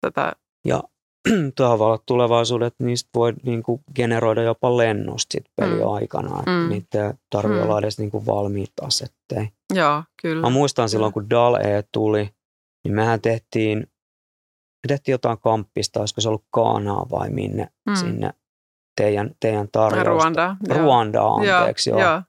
Tota, 0.00 0.32
Ja 0.64 0.82
olla 1.60 1.98
tulevaisuudet, 2.06 2.74
niistä 2.78 3.10
voi 3.14 3.32
niin 3.42 3.62
kuin 3.62 3.80
generoida 3.94 4.42
jopa 4.42 4.76
lennosta 4.76 5.32
sit 5.32 5.44
pelin 5.56 5.78
Mm. 5.78 5.88
aikana. 5.92 6.38
Että 6.38 6.50
Mm. 6.50 6.68
Niitä 6.68 7.06
ei 7.06 7.12
tarvitse 7.30 7.62
Mm. 7.62 7.68
olla 7.68 7.78
edes 7.78 7.98
niin 7.98 8.10
kuin 8.10 8.26
valmiita 8.26 8.86
asetteja. 8.86 9.46
joo, 9.74 10.02
kyllä. 10.22 10.40
Mä 10.42 10.50
muistan 10.50 10.88
silloin, 10.88 11.12
Kyllä. 11.12 11.22
kun 11.24 11.30
DAL-E 11.30 11.82
tuli, 11.92 12.30
niin 12.84 12.94
mehän 12.94 13.20
tehtiin, 13.20 13.78
me 14.82 14.88
tehtiin 14.88 15.12
jotain 15.12 15.38
kamppista, 15.38 16.00
olisiko 16.00 16.20
se 16.20 16.28
ollut 16.28 16.44
Kaanaa 16.50 17.06
vai 17.10 17.30
minne 17.30 17.68
Mm. 17.88 17.94
sinne 17.96 18.30
teidän, 19.00 19.30
teidän 19.40 19.68
tarjousta. 19.72 20.10
Ruanda. 20.10 20.56
joo. 20.68 20.78
Ruandaa, 20.78 21.34
anteeksi. 21.34 21.90
Joo, 21.90 22.00
joo. 22.00 22.22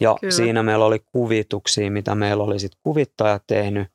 Ja 0.00 0.16
kyllä. 0.20 0.30
siinä 0.30 0.62
meillä 0.62 0.84
oli 0.84 0.98
kuvituksia, 1.12 1.90
mitä 1.90 2.14
meillä 2.14 2.44
oli 2.44 2.58
sit 2.58 2.72
kuvittaja 2.82 3.40
tehnyt. 3.46 3.88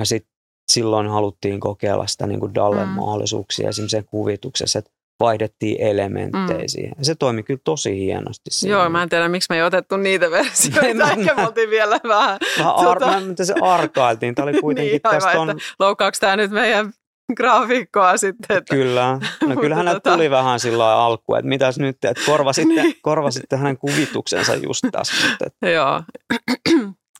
Ja 0.00 0.06
sitten 0.06 0.32
silloin 0.70 1.08
haluttiin 1.08 1.60
kokeilla 1.60 2.06
sitä 2.06 2.26
niin 2.26 2.40
kuin 2.40 2.54
Dallen 2.54 2.88
Mm. 2.88 2.94
mahdollisuuksia 2.94 3.68
esimerkiksi 3.68 3.96
sen 3.96 4.04
kuvituksessa, 4.04 4.78
että 4.78 4.90
vaihdettiin 5.20 5.80
elementtejä 5.80 6.58
Mm. 6.58 6.64
siihen. 6.66 6.92
Ja 6.98 7.04
se 7.04 7.14
toimi 7.14 7.42
kyllä 7.42 7.60
tosi 7.64 7.96
hienosti 7.96 8.50
siinä. 8.50 8.76
Joo, 8.76 8.88
mä 8.88 9.02
en 9.02 9.08
tiedä, 9.08 9.28
miksi 9.28 9.46
me 9.50 9.56
ei 9.56 9.62
otettu 9.62 9.96
niitä 9.96 10.30
versioita. 10.30 10.94
Mä- 11.04 11.10
Ehkä 11.12 11.34
me 11.34 11.46
oltiin 11.46 11.70
vielä 11.70 12.00
vähän, 12.08 12.38
Vähän 12.58 12.74
ar- 12.74 13.02
tota- 13.02 13.06
mä- 13.06 13.20
mitä 13.20 13.44
se 13.44 13.54
arkailtiin. 13.62 14.34
Tämä 14.34 14.48
oli 14.48 14.60
kuitenkin 14.66 14.90
Niin, 14.92 15.00
tästä 15.02 15.40
on, 15.40 15.58
loukkaako 15.78 16.16
tämä 16.20 16.36
nyt 16.36 16.50
meidän 16.50 16.92
graafikkoa 17.36 18.16
sitten? 18.16 18.56
Että, 18.56 18.74
Kyllä. 18.74 19.18
No 19.42 19.46
Mutta 19.48 19.60
kyllähän 19.60 19.86
tota... 19.86 20.10
tota- 20.10 20.14
tuli 20.14 20.30
vähän 20.30 20.60
sillä 20.60 20.96
alkuun, 20.96 21.38
että 21.38 21.48
mitäs 21.48 21.78
nyt, 21.78 22.04
että 22.04 22.22
korvasitte, 22.26 22.82
Niin. 22.82 22.94
korvasitte 23.02 23.56
hänen 23.56 23.78
kuvituksensa 23.78 24.54
just 24.54 24.84
tässä. 24.92 25.28
nyt, 25.28 25.42
Että 25.46 25.68
Joo. 25.68 26.02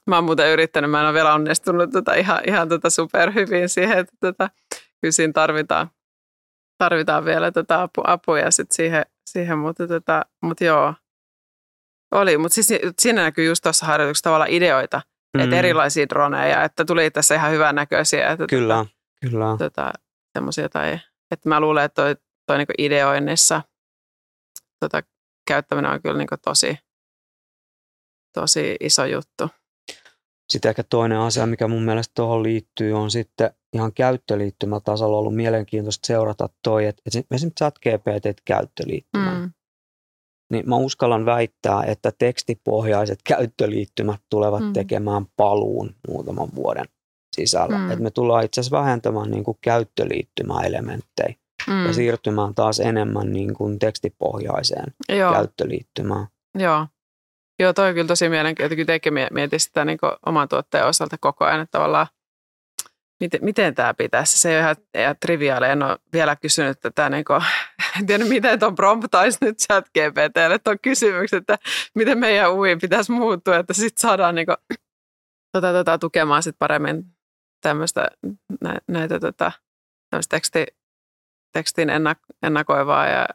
Mä 0.07 0.15
oon 0.15 0.23
muuten 0.23 0.51
yrittänyt, 0.51 0.91
mä 0.91 0.99
en 0.99 1.05
ole 1.05 1.13
vielä 1.13 1.33
onnistunut 1.33 1.91
tota 1.91 2.13
ihan, 2.13 2.41
ihan 2.47 2.69
tota 2.69 2.89
superhyvin 2.89 3.69
siihen, 3.69 3.97
että 3.97 4.13
tota, 4.19 4.49
kyllä 5.01 5.11
siinä 5.11 5.33
tarvitaan, 5.33 5.89
tarvitaan 6.77 7.25
vielä 7.25 7.51
tota 7.51 7.81
apu, 7.81 8.01
apuja 8.07 8.51
sit 8.51 8.71
siihen, 8.71 9.05
siihen 9.25 9.57
mutta, 9.57 9.87
tota, 9.87 10.25
mutta 10.41 10.63
joo. 10.63 10.93
Oli, 12.11 12.37
mutta 12.37 12.55
siis 12.55 12.67
siinä 12.99 13.21
näkyy 13.21 13.45
just 13.45 13.63
tuossa 13.63 13.85
harjoituksessa 13.85 14.23
tavallaan 14.23 14.49
ideoita, 14.49 15.01
mm. 15.37 15.43
että 15.43 15.55
erilaisia 15.55 16.09
droneja, 16.09 16.63
että 16.63 16.85
tuli 16.85 17.11
tässä 17.11 17.35
ihan 17.35 17.51
hyvän 17.51 17.75
näköisiä. 17.75 18.31
Että 18.31 18.47
Kyllä, 18.47 18.85
kyllä. 19.21 19.45
Tota, 19.45 19.63
tota, 19.63 19.93
semmoisia 20.33 20.69
tai, 20.69 20.99
että 21.31 21.49
mä 21.49 21.59
luulen, 21.59 21.83
että 21.83 22.01
toi, 22.01 22.15
toi 22.47 22.57
niinku 22.57 22.73
ideoinnissa 22.77 23.61
tota, 24.79 25.01
käyttäminen 25.47 25.91
on 25.91 26.01
kyllä 26.01 26.17
niinku 26.17 26.35
tosi, 26.43 26.77
tosi 28.33 28.75
iso 28.79 29.05
juttu. 29.05 29.49
Sitten 30.51 30.69
ehkä 30.69 30.83
toinen 30.83 31.17
asia, 31.17 31.45
mikä 31.45 31.67
mun 31.67 31.83
mielestä 31.83 32.11
tuohon 32.15 32.43
liittyy, 32.43 32.93
on 32.93 33.11
sitten 33.11 33.51
ihan 33.73 33.93
käyttöliittymätasolla 33.93 35.17
ollut 35.17 35.35
mielenkiintoista 35.35 36.07
seurata 36.07 36.49
toi, 36.63 36.85
että 36.85 37.01
esimerkiksi 37.05 37.49
chat 37.59 37.75
GPT 37.79 38.41
käyttöliittymä. 38.45 39.39
Mm. 39.39 39.51
Niin 40.51 40.69
mä 40.69 40.75
uskallan 40.75 41.25
väittää, 41.25 41.83
että 41.83 42.11
tekstipohjaiset 42.19 43.19
käyttöliittymät 43.23 44.21
tulevat 44.29 44.63
mm. 44.63 44.73
tekemään 44.73 45.25
paluun 45.37 45.95
muutaman 46.07 46.49
vuoden 46.55 46.85
sisällä. 47.35 47.77
Mm. 47.77 47.91
Että 47.91 48.03
me 48.03 48.11
tullaan 48.11 48.45
itse 48.45 48.61
asiassa 48.61 48.77
vähentämään 48.77 49.31
niin 49.31 49.43
kuin 49.43 49.57
käyttöliittymäelementtejä 49.61 51.35
mm. 51.67 51.85
ja 51.85 51.93
siirtymään 51.93 52.55
taas 52.55 52.79
enemmän 52.79 53.33
niin 53.33 53.53
kuin 53.53 53.79
tekstipohjaiseen 53.79 54.93
Joo. 55.09 55.33
käyttöliittymään. 55.33 56.27
Joo. 56.59 56.87
Joo, 57.61 57.73
toi 57.73 57.87
on 57.87 57.93
kyllä 57.93 58.07
tosi 58.07 58.29
mielenkiintoista. 58.29 58.75
Kyllä 58.75 58.85
tekin 58.85 59.13
mietin 59.31 59.59
sitä 59.59 59.85
niin 59.85 59.97
oman 60.25 60.49
tuotteen 60.49 60.85
osalta 60.85 61.17
koko 61.17 61.45
ajan, 61.45 61.61
että 61.61 61.71
tavallaan 61.71 62.07
miten, 63.19 63.39
miten 63.43 63.75
tämä 63.75 63.93
pitäisi. 63.93 64.39
Se 64.39 64.49
ei 64.49 64.55
ole 64.55 64.61
ihan, 64.61 64.75
ihan 64.95 65.15
triviaali. 65.19 65.65
En 65.65 65.83
ole 65.83 65.97
vielä 66.13 66.35
kysynyt 66.35 66.79
tätä, 66.79 67.09
niin 67.09 67.25
kuin, 67.25 67.41
en 67.99 68.05
tiedä 68.05 68.25
miten 68.25 68.59
tuon 68.59 68.75
promptaisi 68.75 69.37
nyt 69.41 69.57
chat 69.57 69.85
GPTlle 69.89 70.59
tuon 70.59 70.77
kysymyksen, 70.81 71.37
että 71.37 71.57
miten 71.95 72.19
meidän 72.19 72.53
UI 72.53 72.75
pitäisi 72.75 73.11
muuttua, 73.11 73.57
että 73.57 73.73
sitten 73.73 74.01
saadaan 74.01 74.35
niin 74.35 74.45
kuin, 74.45 74.57
tota, 75.53 75.73
tota, 75.73 75.97
tukemaan 75.97 76.43
sit 76.43 76.55
paremmin 76.59 77.03
tämmöistä, 77.61 78.07
nä, 78.61 78.77
näitä 78.87 79.19
tota, 79.19 79.51
teksti, 80.29 80.65
tekstin 81.53 81.89
ennak, 81.89 82.19
ennakoivaa 82.43 83.07
ja 83.07 83.25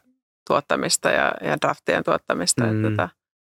tuottamista 0.47 1.09
ja, 1.09 1.31
ja 1.41 1.57
draftien 1.61 2.03
tuottamista. 2.03 2.63
Mm. 2.63 2.81
Tota, 2.81 3.09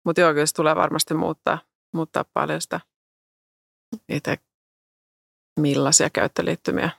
Mutta 0.04 0.20
joo, 0.20 0.32
kyllä 0.32 0.46
se 0.46 0.54
tulee 0.54 0.76
varmasti 0.76 1.14
muuttaa, 1.14 1.58
muuttaa 1.94 2.24
paljon 2.34 2.60
sitä 2.60 2.80
itse, 4.08 4.36
millaisia 5.60 6.10
käyttöliittymiä 6.10 6.90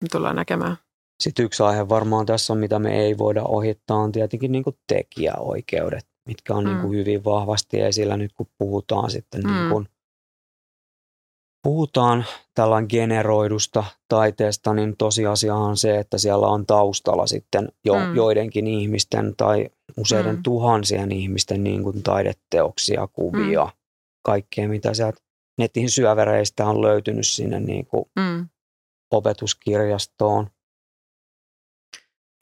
me 0.00 0.08
tullaan 0.12 0.36
näkemään. 0.36 0.76
Sitten 1.22 1.44
yksi 1.44 1.62
aihe 1.62 1.88
varmaan 1.88 2.26
tässä 2.26 2.52
on, 2.52 2.58
mitä 2.58 2.78
me 2.78 3.00
ei 3.00 3.18
voida 3.18 3.42
ohittaa, 3.44 3.96
on 3.96 4.12
tietenkin 4.12 4.52
niin 4.52 4.64
tekijäoikeudet, 4.86 6.06
mitkä 6.26 6.54
on 6.54 6.64
mm. 6.64 6.70
niin 6.70 6.90
hyvin 6.90 7.24
vahvasti 7.24 7.80
esillä 7.80 8.16
nyt, 8.16 8.32
kun 8.32 8.46
puhutaan 8.58 9.10
sitten 9.10 9.42
mm. 9.42 9.50
niin 9.50 9.88
puhutaan 11.62 12.24
tällainen 12.54 12.88
generoidusta 12.90 13.84
taiteesta, 14.08 14.74
niin 14.74 14.96
tosiasia 14.96 15.54
on 15.54 15.76
se, 15.76 15.98
että 15.98 16.18
siellä 16.18 16.46
on 16.46 16.66
taustalla 16.66 17.26
sitten 17.26 17.68
jo, 17.84 17.94
mm. 17.94 18.16
joidenkin 18.16 18.66
ihmisten 18.66 19.36
tai 19.36 19.70
useiden 19.96 20.36
mm. 20.36 20.42
tuhansien 20.42 21.12
ihmisten 21.12 21.64
niin 21.64 21.82
kuin 21.82 22.02
taideteoksia, 22.02 23.06
kuvia, 23.06 23.64
mm. 23.64 23.72
kaikkea 24.22 24.68
mitä 24.68 24.94
sieltä 24.94 25.20
netin 25.58 25.90
syövereistä 25.90 26.66
on 26.66 26.82
löytynyt 26.82 27.26
sinne 27.26 27.60
niin 27.60 27.86
kuin 27.86 28.04
mm. 28.16 28.48
opetuskirjastoon. 29.10 30.50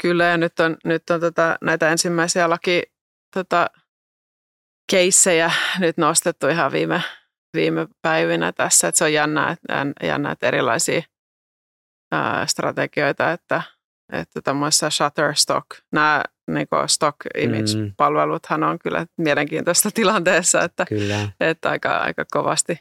Kyllä, 0.02 0.24
ja 0.24 0.36
nyt 0.36 0.60
on, 0.60 0.76
nyt 0.84 1.10
on 1.10 1.20
tota, 1.20 1.58
näitä 1.62 1.90
ensimmäisiä 1.90 2.50
laki 2.50 2.82
tota, 3.34 3.70
keissejä 4.90 5.50
nyt 5.78 5.96
nostettu 5.96 6.48
ihan 6.48 6.72
viime, 6.72 7.02
viime 7.54 7.86
päivinä 8.02 8.52
tässä, 8.52 8.88
että 8.88 8.98
se 8.98 9.04
on 9.04 9.12
jännä, 9.12 9.50
että, 9.50 9.86
jännä, 10.06 10.30
että 10.30 10.46
erilaisia 10.46 11.02
ää, 12.12 12.46
strategioita, 12.46 13.32
että, 13.32 13.62
että 14.12 14.40
tämmöisessä 14.42 14.90
Shutterstock, 14.90 15.66
nämä 15.92 16.24
niin 16.50 16.68
stock 16.86 17.16
image-palveluthan 17.38 18.62
on 18.62 18.78
kyllä 18.78 19.06
mielenkiintoista 19.18 19.90
tilanteessa, 19.94 20.62
että, 20.62 20.86
kyllä. 20.88 21.28
että 21.40 21.70
aika, 21.70 21.98
aika 21.98 22.24
kovasti 22.32 22.80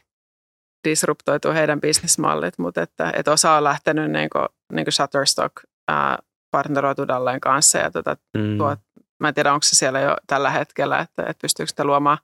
disruptoitu 0.88 1.52
heidän 1.52 1.80
bisnesmallit, 1.80 2.58
mutta 2.58 2.82
että, 2.82 3.12
että 3.16 3.32
osa 3.32 3.52
on 3.52 3.64
lähtenyt 3.64 4.10
niin 4.10 4.30
kuin, 4.30 4.48
niin 4.72 4.84
kuin 4.84 4.92
Shutterstock 4.92 5.54
ää, 5.88 6.18
partneroitu 6.50 7.08
Dalleen 7.08 7.40
kanssa 7.40 7.78
ja 7.78 7.90
tuota, 7.90 8.16
mm. 8.36 8.58
tuot, 8.58 8.78
mä 9.20 9.28
en 9.28 9.34
tiedä, 9.34 9.52
onko 9.52 9.62
se 9.62 9.76
siellä 9.76 10.00
jo 10.00 10.16
tällä 10.26 10.50
hetkellä, 10.50 10.98
että, 10.98 11.22
että 11.22 11.42
pystyykö 11.42 11.68
sitä 11.68 11.84
luomaan 11.84 12.18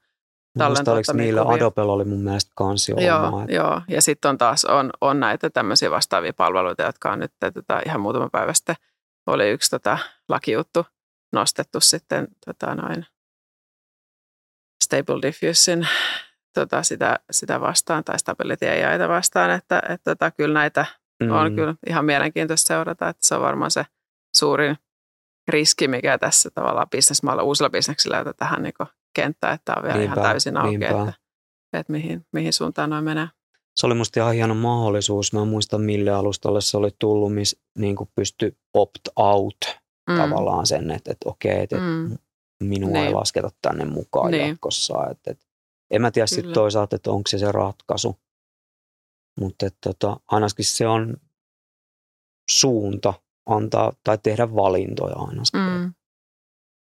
Muista 0.59 0.93
oliko 0.93 1.13
niillä 1.13 1.43
Adobella 1.43 1.93
oli 1.93 2.05
mun 2.05 2.21
mielestä 2.21 2.53
kansi 2.55 2.93
joo, 2.99 3.27
omaa. 3.27 3.45
Joo, 3.49 3.81
ja 3.89 4.03
sitten 4.03 4.29
on 4.29 4.39
taas 4.39 4.65
on, 4.65 4.91
on 5.01 5.21
näitä 5.21 5.51
tämmöisiä 5.51 5.91
vastaavia 5.91 6.33
palveluita, 6.33 6.83
jotka 6.83 7.13
on 7.13 7.19
nyt 7.19 7.33
tota, 7.55 7.81
ihan 7.87 8.01
muutama 8.01 8.29
päivä 8.33 8.53
sitten 8.55 8.77
oli 9.27 9.51
yksi 9.51 9.71
tota, 9.71 9.99
lakijuttu 10.29 10.87
nostettu 11.33 11.81
sitten 11.81 12.29
tota, 12.47 12.75
noin 12.75 13.07
Stable 14.85 15.23
Diffusion 15.23 15.87
tota, 16.55 16.83
sitä, 16.83 17.19
sitä 17.31 17.61
vastaan 17.61 18.05
tai 18.05 18.19
Stability 18.19 18.67
AIta 18.69 19.09
vastaan, 19.09 19.51
että, 19.51 19.83
että 19.89 20.11
tota, 20.11 20.31
kyllä 20.31 20.55
näitä 20.55 20.87
mm. 21.23 21.31
on 21.31 21.55
kyllä 21.55 21.75
ihan 21.87 22.05
mielenkiintoista 22.05 22.69
seurata, 22.69 23.09
että 23.09 23.27
se 23.27 23.35
on 23.35 23.41
varmaan 23.41 23.71
se 23.71 23.87
suurin 24.37 24.77
riski, 25.49 25.89
mikä 25.89 26.19
tässä 26.19 26.51
tavallaan 26.51 26.91
bisnesmaalla, 26.91 27.43
uusilla 27.43 27.71
bisneksillä, 27.71 28.19
jota 28.19 28.35
tähän 28.35 28.63
niin 28.63 28.75
kenttään, 29.15 29.55
että 29.55 29.65
tämä 29.65 29.77
on 29.77 29.83
vielä 29.83 29.99
niinpä, 29.99 30.15
ihan 30.15 30.31
täysin 30.31 30.57
auki, 30.57 30.75
että, 30.75 31.13
että 31.73 31.93
mihin, 31.93 32.27
mihin 32.33 32.53
suuntaan 32.53 32.91
noin 32.91 33.05
menee. 33.05 33.29
Se 33.77 33.87
oli 33.87 33.95
musta 33.95 34.21
ihan 34.21 34.35
hieno 34.35 34.55
mahdollisuus. 34.55 35.33
Mä 35.33 35.45
muistan, 35.45 35.81
mille 35.81 36.11
alustalle 36.11 36.61
se 36.61 36.77
oli 36.77 36.91
tullut, 36.99 37.35
missä 37.35 37.61
niin 37.79 37.97
pystyi 38.15 38.57
opt-out 38.75 39.57
mm. 40.11 40.17
tavallaan 40.17 40.67
sen, 40.67 40.91
että, 40.91 41.13
että 41.13 41.29
okei, 41.29 41.63
että 41.63 41.77
mm. 41.77 42.19
minua 42.63 42.91
niin. 42.91 43.07
ei 43.07 43.13
lasketa 43.13 43.51
tänne 43.63 43.85
mukaan 43.85 44.31
niin. 44.31 44.49
jatkossa. 44.49 44.95
Että, 45.11 45.31
että, 45.31 45.47
en 45.91 46.03
mä 46.03 46.11
tiedä 46.11 46.27
sitten 46.27 46.53
toisaalta, 46.53 46.97
että 46.97 47.11
onko 47.11 47.29
se 47.29 47.39
se 47.39 47.53
ratkaisu. 47.53 48.17
Mutta 49.41 49.67
tota, 49.81 50.21
ainakin 50.29 50.65
se 50.65 50.87
on 50.87 51.17
suunta 52.51 53.15
antaa 53.47 53.93
tai 54.05 54.19
tehdä 54.23 54.55
valintoja 54.55 55.17
ainakin. 55.17 55.83
Mm. 55.83 55.95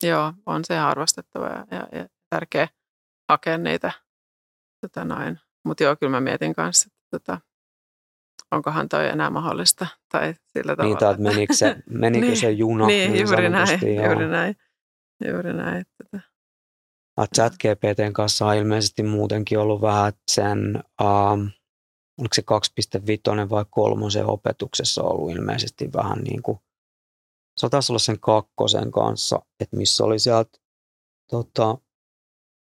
Joo, 0.03 0.33
on 0.45 0.65
se 0.65 0.77
arvostettava 0.79 1.45
ja, 1.45 1.65
ja, 1.71 1.87
ja 1.91 2.07
tärkeä 2.29 2.67
hakea 3.29 3.57
niitä. 3.57 3.91
Tota 4.81 5.05
noin. 5.05 5.39
Mutta 5.65 5.83
joo, 5.83 5.95
kyllä 5.95 6.11
mä 6.11 6.21
mietin 6.21 6.55
kanssa, 6.55 6.87
että 6.87 7.19
tota, 7.19 7.41
onkohan 8.51 8.89
toi 8.89 9.07
enää 9.07 9.29
mahdollista. 9.29 9.87
Tai 10.11 10.33
sillä 10.47 10.75
tavalla. 10.75 10.95
Niin, 10.95 10.97
tai 10.97 11.15
menikö 11.17 11.53
se, 11.53 11.75
menikö 11.89 12.25
niin, 12.25 12.37
se 12.37 12.51
juna 12.51 12.87
niin, 12.87 13.13
niin 13.13 13.27
juuri 13.27 13.49
näin, 13.49 13.95
joo. 13.95 14.05
juuri 14.05 14.27
näin. 14.27 14.55
Juuri 15.31 15.53
näin. 15.53 15.81
Että, 15.81 15.93
tota. 16.03 16.35
Chat 17.35 17.53
GPTn 17.53 18.13
kanssa 18.13 18.45
on 18.45 18.55
ilmeisesti 18.55 19.03
muutenkin 19.03 19.59
ollut 19.59 19.81
vähän 19.81 20.13
sen, 20.31 20.83
um, 21.01 21.49
oliko 22.17 22.33
se 22.33 22.43
2.5 23.43 23.49
vai 23.49 23.65
3 23.69 24.05
opetuksessa 24.25 25.03
ollut 25.03 25.31
ilmeisesti 25.31 25.89
vähän 25.93 26.19
niin 26.19 26.43
kuin 26.43 26.59
se 27.57 27.69
taisi 27.69 27.91
olla 27.91 27.99
sen 27.99 28.19
kakkosen 28.19 28.91
kanssa, 28.91 29.39
että 29.59 29.77
missä 29.77 30.03
oli 30.03 30.19
sieltä 30.19 30.59
tota, 31.29 31.77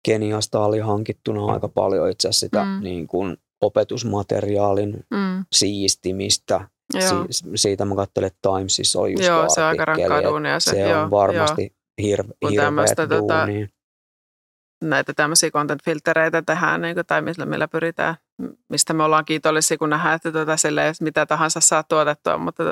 Keniasta 0.05 0.65
oli 0.65 0.79
hankittuna 0.79 1.45
aika 1.45 1.69
paljon 1.69 2.11
itse 2.11 2.29
asiassa 2.29 2.47
sitä 2.47 2.65
mm. 2.65 2.83
niin 2.83 3.07
kuin 3.07 3.37
opetusmateriaalin 3.61 5.07
mm. 5.11 5.45
siistimistä. 5.53 6.69
Si- 6.99 7.51
siitä 7.55 7.85
mä 7.85 7.95
katselin, 7.95 8.27
että 8.27 8.49
Timesissa 8.49 9.01
on 9.01 9.13
just 9.13 9.25
joo, 9.25 9.49
se 9.49 9.61
on 9.61 9.67
aika 9.67 9.85
rankkaa 9.85 10.23
duunia. 10.23 10.61
Se, 10.61 10.71
se 10.71 10.81
joo, 10.81 11.03
on 11.03 11.11
varmasti 11.11 11.63
joo. 11.63 11.77
Hirve, 12.03 12.35
hirveä 12.51 13.07
tota, 13.09 13.47
näitä 14.83 15.15
tämmöisiä 15.15 15.51
content-filtereitä 15.51 16.43
tehdään, 16.47 16.81
niin 16.81 16.95
kuin, 16.95 17.07
tai 17.07 17.23
millä, 17.23 17.47
millä 17.47 17.69
pyritään, 17.69 18.15
mistä 18.69 18.95
me 18.95 19.05
ollaan 19.05 19.25
kiitollisia, 19.25 19.79
kun 19.79 19.91
nähdään, 19.91 20.15
että 20.17 20.33
tota, 20.33 20.57
sille, 20.57 20.93
mitä 21.01 21.27
tahansa 21.27 21.61
saa 21.61 21.83
tuotettua, 21.83 22.39
mutta 22.39 22.65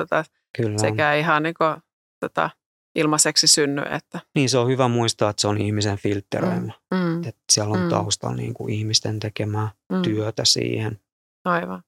Kyllä 0.57 0.77
sekä 0.77 1.13
ihan 1.13 1.43
niin 1.43 1.55
kuin, 1.57 1.75
tota, 2.21 2.49
ilmaiseksi 2.95 3.47
synny. 3.47 3.81
Että. 3.89 4.19
Niin 4.35 4.49
se 4.49 4.57
on 4.57 4.67
hyvä 4.67 4.87
muistaa, 4.87 5.29
että 5.29 5.41
se 5.41 5.47
on 5.47 5.61
ihmisen 5.61 5.97
filtteröimä. 5.97 6.73
Mm. 6.91 6.97
mm. 6.97 7.23
Että 7.23 7.41
siellä 7.51 7.73
on 7.73 7.83
mm. 7.83 7.89
taustalla 7.89 8.35
niin 8.35 8.53
kuin 8.53 8.73
ihmisten 8.73 9.19
tekemää 9.19 9.69
mm. 9.91 10.01
työtä 10.01 10.45
siihen. 10.45 10.99
Aivan. 11.45 11.83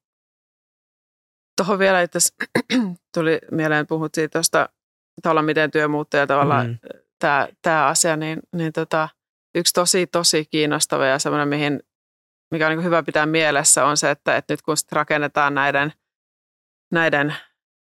Tuohon 1.58 1.80
vielä 1.80 2.02
itse 2.02 2.20
tuli 3.16 3.40
mieleen, 3.52 3.88
puhuttiin 3.88 4.30
tuosta 4.30 4.70
tavallaan 5.22 5.46
miten 5.46 5.72
työ 5.72 5.88
muuttuu 5.88 6.20
ja 6.20 6.28
tavallaan 6.28 6.68
mm. 6.68 6.78
tämä, 7.20 7.48
tämä 7.62 7.88
asia, 7.88 8.16
niin, 8.16 8.40
niin 8.56 8.74
tota, 8.74 9.10
yksi 9.56 9.74
tosi 9.74 10.08
tosi 10.08 10.46
kiinnostava 10.46 11.06
ja 11.06 11.20
semmoinen, 11.20 11.48
mihin, 11.48 11.84
mikä 12.52 12.68
on 12.68 12.76
niin 12.76 12.86
hyvä 12.86 13.04
pitää 13.04 13.26
mielessä 13.26 13.86
on 13.86 13.98
se, 13.98 14.12
että, 14.12 14.38
että 14.38 14.54
nyt 14.54 14.62
kun 14.62 14.76
rakennetaan 14.92 15.56
näiden, 15.56 15.94
näiden 16.92 17.36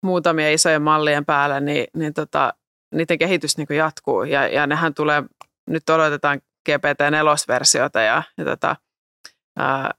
muutamia 0.04 0.52
isojen 0.52 0.82
mallien 0.82 1.26
päällä, 1.26 1.60
niin, 1.60 1.88
niin 1.96 2.14
tota, 2.14 2.54
niiden 2.96 3.18
kehitys 3.18 3.58
niin 3.58 3.68
jatkuu. 3.70 4.24
Ja, 4.24 4.48
ja 4.48 4.68
nehän 4.68 4.94
tulee, 4.94 5.24
nyt 5.68 5.90
odotetaan 5.90 6.42
GPT-4-versiota 6.70 8.02
ja, 8.02 8.24
ja 8.38 8.46
tota, 8.46 8.76
ää, 9.58 9.92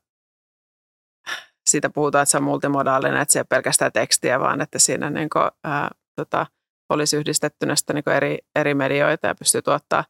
siitä 1.71 1.91
puhutaan, 1.91 2.23
että 2.23 2.31
se 2.31 2.37
on 2.37 2.43
multimodaalinen, 2.43 3.21
että 3.21 3.33
se 3.33 3.39
ei 3.39 3.41
ole 3.41 3.47
pelkästään 3.49 3.93
tekstiä, 3.93 4.41
vaan 4.41 4.61
että 4.61 4.79
siinä 4.79 5.11
niin 5.11 5.31
kuin, 5.31 5.51
ää, 5.65 5.91
tota, 6.17 6.47
olisi 6.89 7.17
yhdistettynä 7.17 7.77
sitä 7.77 7.93
niin 7.93 8.09
eri, 8.09 8.39
eri 8.57 8.75
medioita 8.75 9.27
ja 9.27 9.35
pystyy 9.35 9.63
tuottaa. 9.63 10.05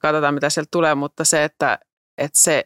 Katsotaan, 0.00 0.34
mitä 0.34 0.50
sieltä 0.50 0.68
tulee, 0.70 0.94
mutta 0.94 1.24
se, 1.24 1.44
että, 1.44 1.78
että 2.18 2.38
se 2.38 2.64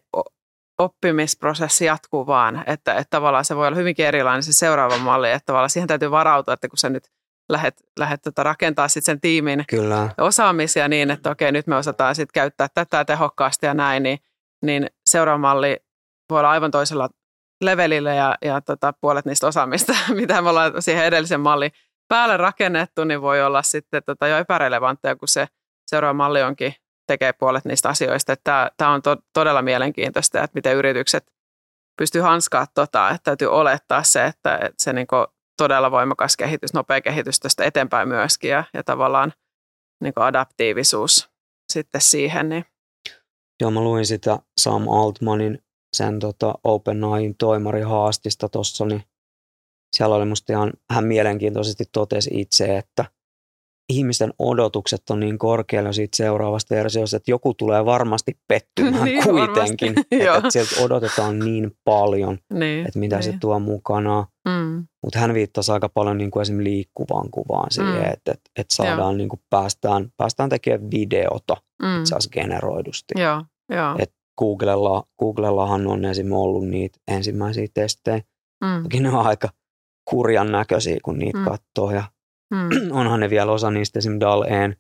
oppimisprosessi 0.79 1.85
jatkuu 1.85 2.27
vaan, 2.27 2.65
että, 2.67 2.95
että 2.95 3.11
tavallaan 3.11 3.45
se 3.45 3.57
voi 3.57 3.67
olla 3.67 3.77
hyvinkin 3.77 4.07
erilainen 4.07 4.43
se 4.43 4.53
seuraava 4.53 4.99
malli, 4.99 5.31
että 5.31 5.47
tavallaan 5.47 5.71
siihen 5.71 5.89
täytyy 5.89 6.11
varautua, 6.11 6.55
että 6.55 6.69
kun 6.69 6.79
sä 6.79 6.91
nyt 6.91 7.09
lähdet, 7.49 7.75
lähdet 7.99 8.23
tota 8.23 8.43
rakentaa 8.43 8.89
sit 8.89 9.05
sen 9.05 9.21
tiimin 9.21 9.65
Kyllä. 9.69 10.11
osaamisia 10.19 10.89
niin, 10.89 11.11
että 11.11 11.31
okei, 11.31 11.53
nyt 11.53 11.67
me 11.67 11.77
osataan 11.77 12.15
sit 12.15 12.33
käyttää 12.33 12.69
tätä 12.75 13.05
tehokkaasti 13.05 13.67
ja 13.67 13.75
näin, 13.75 14.03
niin, 14.03 14.19
niin 14.63 14.87
seuraava 15.07 15.39
malli 15.39 15.77
voi 16.31 16.39
olla 16.39 16.51
aivan 16.51 16.71
toisella 16.71 17.09
levelillä 17.65 18.15
ja, 18.15 18.37
ja 18.45 18.61
tota, 18.61 18.93
puolet 19.01 19.25
niistä 19.25 19.47
osaamista, 19.47 19.93
mitä 20.21 20.43
me 20.43 20.49
ollaan 20.49 20.83
siihen 20.83 21.05
edellisen 21.05 21.41
mallin 21.41 21.71
päälle 22.09 22.37
rakennettu, 22.37 23.05
niin 23.05 23.23
voi 23.23 23.43
olla 23.43 23.63
sitten 23.63 24.03
tota 24.07 24.29
jo 24.29 24.39
epärelevantteja, 24.39 25.17
kun 25.17 25.29
se 25.29 25.47
seuraava 25.87 26.15
malli 26.15 26.43
onkin 26.43 26.75
tekee 27.07 27.33
puolet 27.33 27.64
niistä 27.64 27.88
asioista. 27.88 28.37
Tämä 28.77 28.93
on 28.93 29.03
to, 29.03 29.17
todella 29.33 29.62
mielenkiintoista, 29.62 30.43
että 30.43 30.55
miten 30.55 30.77
yritykset 30.77 31.33
pystyy 31.97 32.23
hanskaa 32.23 32.67
tota, 32.75 33.11
että 33.11 33.25
täytyy 33.25 33.49
olettaa 33.49 34.03
se, 34.03 34.25
että, 34.25 34.55
että 34.55 34.83
se 34.83 34.93
niin 34.93 35.07
todella 35.57 35.90
voimakas 35.90 36.37
kehitys, 36.37 36.75
nopea 36.75 37.01
kehitys 37.01 37.40
tästä 37.40 37.64
eteenpäin 37.64 38.09
myöskin 38.09 38.51
ja, 38.51 38.64
ja 38.75 38.85
tavallaan 38.85 39.33
niin 40.03 40.12
adaptiivisuus 40.17 41.29
sitten 41.73 42.01
siihen. 42.01 42.49
Niin. 42.49 42.64
Joo, 43.61 43.71
mä 43.71 43.81
luin 43.81 44.07
sitä 44.07 44.38
Sam 44.61 44.88
Altmanin 44.88 45.64
sen 45.97 46.19
tota 46.19 46.55
OpenAIin 46.64 47.37
toimari 47.37 47.81
haastista 47.81 48.49
tuossa, 48.49 48.85
niin 48.85 49.05
siellä 49.97 50.14
oli 50.14 50.25
musta 50.25 50.53
ihan, 50.53 50.73
hän 50.90 51.05
mielenkiintoisesti 51.05 51.85
totesi 51.93 52.31
itse, 52.33 52.79
että 52.79 53.05
ihmisten 53.92 54.33
odotukset 54.38 55.11
on 55.11 55.20
niin 55.20 55.38
korkealla 55.38 55.92
siitä 55.92 56.16
seuraavasta 56.16 56.75
versiosta, 56.75 57.16
että 57.16 57.31
joku 57.31 57.55
tulee 57.55 57.85
varmasti 57.85 58.38
pettymään 58.49 59.05
Niin, 59.05 59.23
kuitenkin. 59.25 59.88
varmasti. 59.94 60.16
että, 60.16 60.37
että 60.37 60.51
sieltä 60.51 60.75
odotetaan 60.81 61.38
niin 61.38 61.70
paljon, 61.85 62.38
Niin, 62.53 62.87
että 62.87 62.99
mitä 62.99 63.23
se 63.23 63.31
niin. 63.31 63.40
tuo 63.40 63.59
mukanaan. 63.59 64.27
Mm, 64.49 64.87
Mutta 65.05 65.18
hän 65.18 65.35
viittasi 65.35 65.73
aika 65.73 65.88
paljon 65.88 66.18
niin 66.18 66.31
kuin 66.31 66.40
esimerkiksi 66.42 66.70
liikkuvaan 66.70 67.31
kuvaan 67.31 67.70
siihen, 67.70 67.92
Mm. 67.94 67.99
että, 68.12 68.33
että, 68.33 68.51
että 68.59 68.75
saadaan 68.75 69.16
niin 69.16 69.29
kuin 69.29 69.40
päästään, 69.51 70.09
päästään 70.16 70.49
tekemään 70.51 70.90
videota 70.90 71.57
mm. 71.83 71.99
itse 72.01 72.14
asiassa 72.14 72.31
generoidusti. 72.40 73.14
Joo, 73.18 73.42
joo. 73.70 73.97
Et 73.99 74.12
Googlella, 74.38 75.05
Googlellahan 75.20 75.87
on 75.87 76.05
esimerkiksi 76.05 76.35
ollut 76.35 76.68
niitä 76.68 76.99
ensimmäisiä 77.09 77.66
testejä. 77.75 78.20
Mm, 78.64 78.83
Toki 78.83 79.01
ne 79.01 79.09
on 79.09 79.27
aika 79.27 79.49
kurjan 80.11 80.53
näköisiä, 80.53 80.97
kun 81.05 81.18
niitä 81.18 81.38
Mm. 81.38 81.44
katsoo. 81.44 81.90
Ja 81.90 82.05
mm, 82.55 82.93
onhan 83.01 83.21
ne 83.21 83.31
vielä 83.31 83.53
osa 83.53 83.71
niistä 83.71 83.99
esimerkiksi 83.99 84.21
DAL-En, 84.21 84.77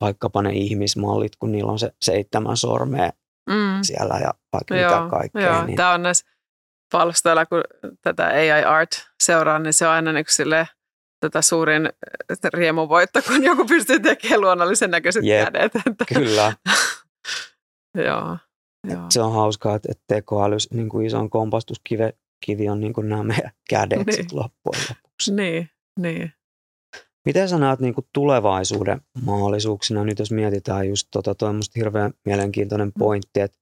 vaikkapa 0.00 0.42
ne 0.42 0.50
ihmismallit, 0.52 1.36
kun 1.36 1.52
niillä 1.52 1.72
on 1.72 1.78
se 1.78 1.90
seitsemän 2.02 2.56
sormea 2.56 3.10
mm. 3.50 3.78
siellä 3.82 4.18
ja 4.22 4.34
vaikka 4.52 4.76
Joo, 4.76 5.00
mitä 5.00 5.10
kaikkea. 5.10 5.42
joo. 5.42 5.64
Niin, 5.64 5.76
Tämä 5.76 5.92
on 5.92 6.02
näissä 6.02 6.26
palstoilla, 6.92 7.46
kun 7.46 7.62
tätä 8.02 8.26
AI 8.26 8.64
Art 8.64 8.90
seuraa, 9.22 9.58
niin 9.58 9.72
se 9.72 9.86
on 9.86 9.92
aina 9.92 10.12
niin 10.12 10.24
sille 10.28 10.68
tätä 11.20 11.42
suurin 11.42 11.86
äh, 11.86 12.50
riemuvoitto, 12.54 13.22
kun 13.26 13.44
joku 13.44 13.64
pystyy 13.66 14.00
tekemään 14.00 14.40
luonnollisen 14.40 14.90
näköiset 14.90 15.24
Jep. 15.24 15.44
kädet. 15.44 15.72
Että, 15.86 16.04
kyllä, 16.14 16.52
joo, 18.06 18.36
joo. 18.88 19.06
se 19.10 19.20
on 19.20 19.32
hauskaa, 19.32 19.74
että, 19.74 19.92
tekoälys 20.06 20.70
niin 20.70 20.88
kuin 20.88 21.06
ison 21.06 21.30
kompastuskivi 21.30 22.04
kivi 22.46 22.68
on 22.68 22.80
niin 22.80 22.92
kuin 22.92 23.08
nämä 23.08 23.22
meidän 23.22 23.50
kädet 23.70 23.98
Niin. 24.06 24.16
sit 24.16 24.32
loppujen 24.32 24.82
lopuksi. 24.88 25.34
Niin, 25.34 25.70
niin. 25.98 26.32
Miten 27.26 27.48
sä 27.48 27.58
näet 27.58 27.80
niin 27.80 27.94
tulevaisuuden 28.14 29.00
mahdollisuuksina, 29.22 30.04
nyt 30.04 30.18
jos 30.18 30.30
mietitään 30.30 30.88
just 30.88 31.08
tota, 31.12 31.34
toi 31.34 31.48
on 31.48 31.60
hirveän 31.76 32.12
mielenkiintoinen 32.24 32.92
pointti, 32.98 33.40
että 33.40 33.58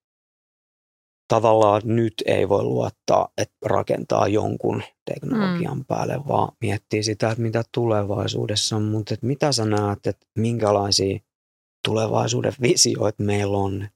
tavallaan 1.29 1.83
nyt 1.85 2.15
ei 2.27 2.49
voi 2.49 2.63
luottaa, 2.63 3.29
että 3.37 3.55
rakentaa 3.65 4.29
jonkun 4.29 4.83
teknologian 5.05 5.85
päälle, 5.85 6.15
vaan 6.29 6.53
miettii 6.61 7.03
sitä, 7.03 7.31
että 7.31 7.43
mitä 7.43 7.63
tulevaisuudessa 7.75 8.77
on, 8.77 8.83
mutta 8.83 9.15
että 9.15 9.27
mitä 9.27 9.53
sä 9.53 9.65
näet, 9.65 10.07
että 10.07 10.27
minkälaisia 10.39 11.19
tulevaisuuden 11.89 12.53
visioita 12.63 13.23
meillä 13.23 13.59
on? 13.59 13.89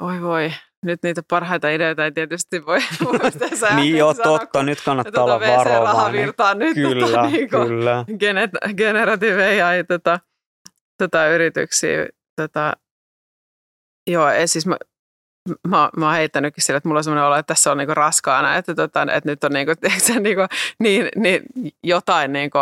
Oi 0.00 0.22
voi, 0.22 0.50
nyt 0.84 1.02
niitä 1.02 1.22
parhaita 1.30 1.70
ideoita 1.70 2.04
ei 2.04 2.12
tietysti 2.12 2.66
voi 2.66 2.78
voi 3.04 3.30
tässä 3.30 3.74
niin 3.74 3.96
joo, 3.96 4.14
sanoa, 4.14 4.38
totta, 4.38 4.62
nyt 4.62 4.78
kannattaa 4.84 5.12
tuota 5.12 5.34
olla 5.34 5.56
varovainen. 5.56 5.84
WC-rahavirtaa 5.84 6.54
nyt 6.54 6.74
Kyllä, 6.74 7.06
tota, 7.06 7.22
niin 7.22 7.50
kuin, 7.50 7.68
kyllä. 7.68 8.04
genet- 8.08 8.74
generative 8.76 9.62
AI 9.62 9.84
tota, 9.84 10.20
tota 10.98 11.26
yrityksiä. 11.28 12.08
Tota, 12.36 12.72
joo, 14.10 14.28
siis 14.46 14.66
mä, 14.66 14.76
mä, 15.68 15.90
mä 15.96 16.06
oon 16.06 16.14
heittänytkin 16.14 16.64
sille, 16.64 16.76
että 16.76 16.88
mulla 16.88 16.98
on 16.98 17.04
sellainen 17.04 17.26
olo, 17.26 17.36
että 17.36 17.54
tässä 17.54 17.72
on 17.72 17.78
niinku 17.78 17.94
raskaana, 17.94 18.56
että, 18.56 18.74
tota, 18.74 19.02
että 19.02 19.30
nyt 19.30 19.44
on 19.44 19.52
niinku, 19.52 19.72
tiedätkö, 19.80 20.04
sä, 20.04 20.20
niinku, 20.20 20.42
niin, 20.78 21.08
niin, 21.16 21.42
jotain 21.84 22.32
niinku, 22.32 22.58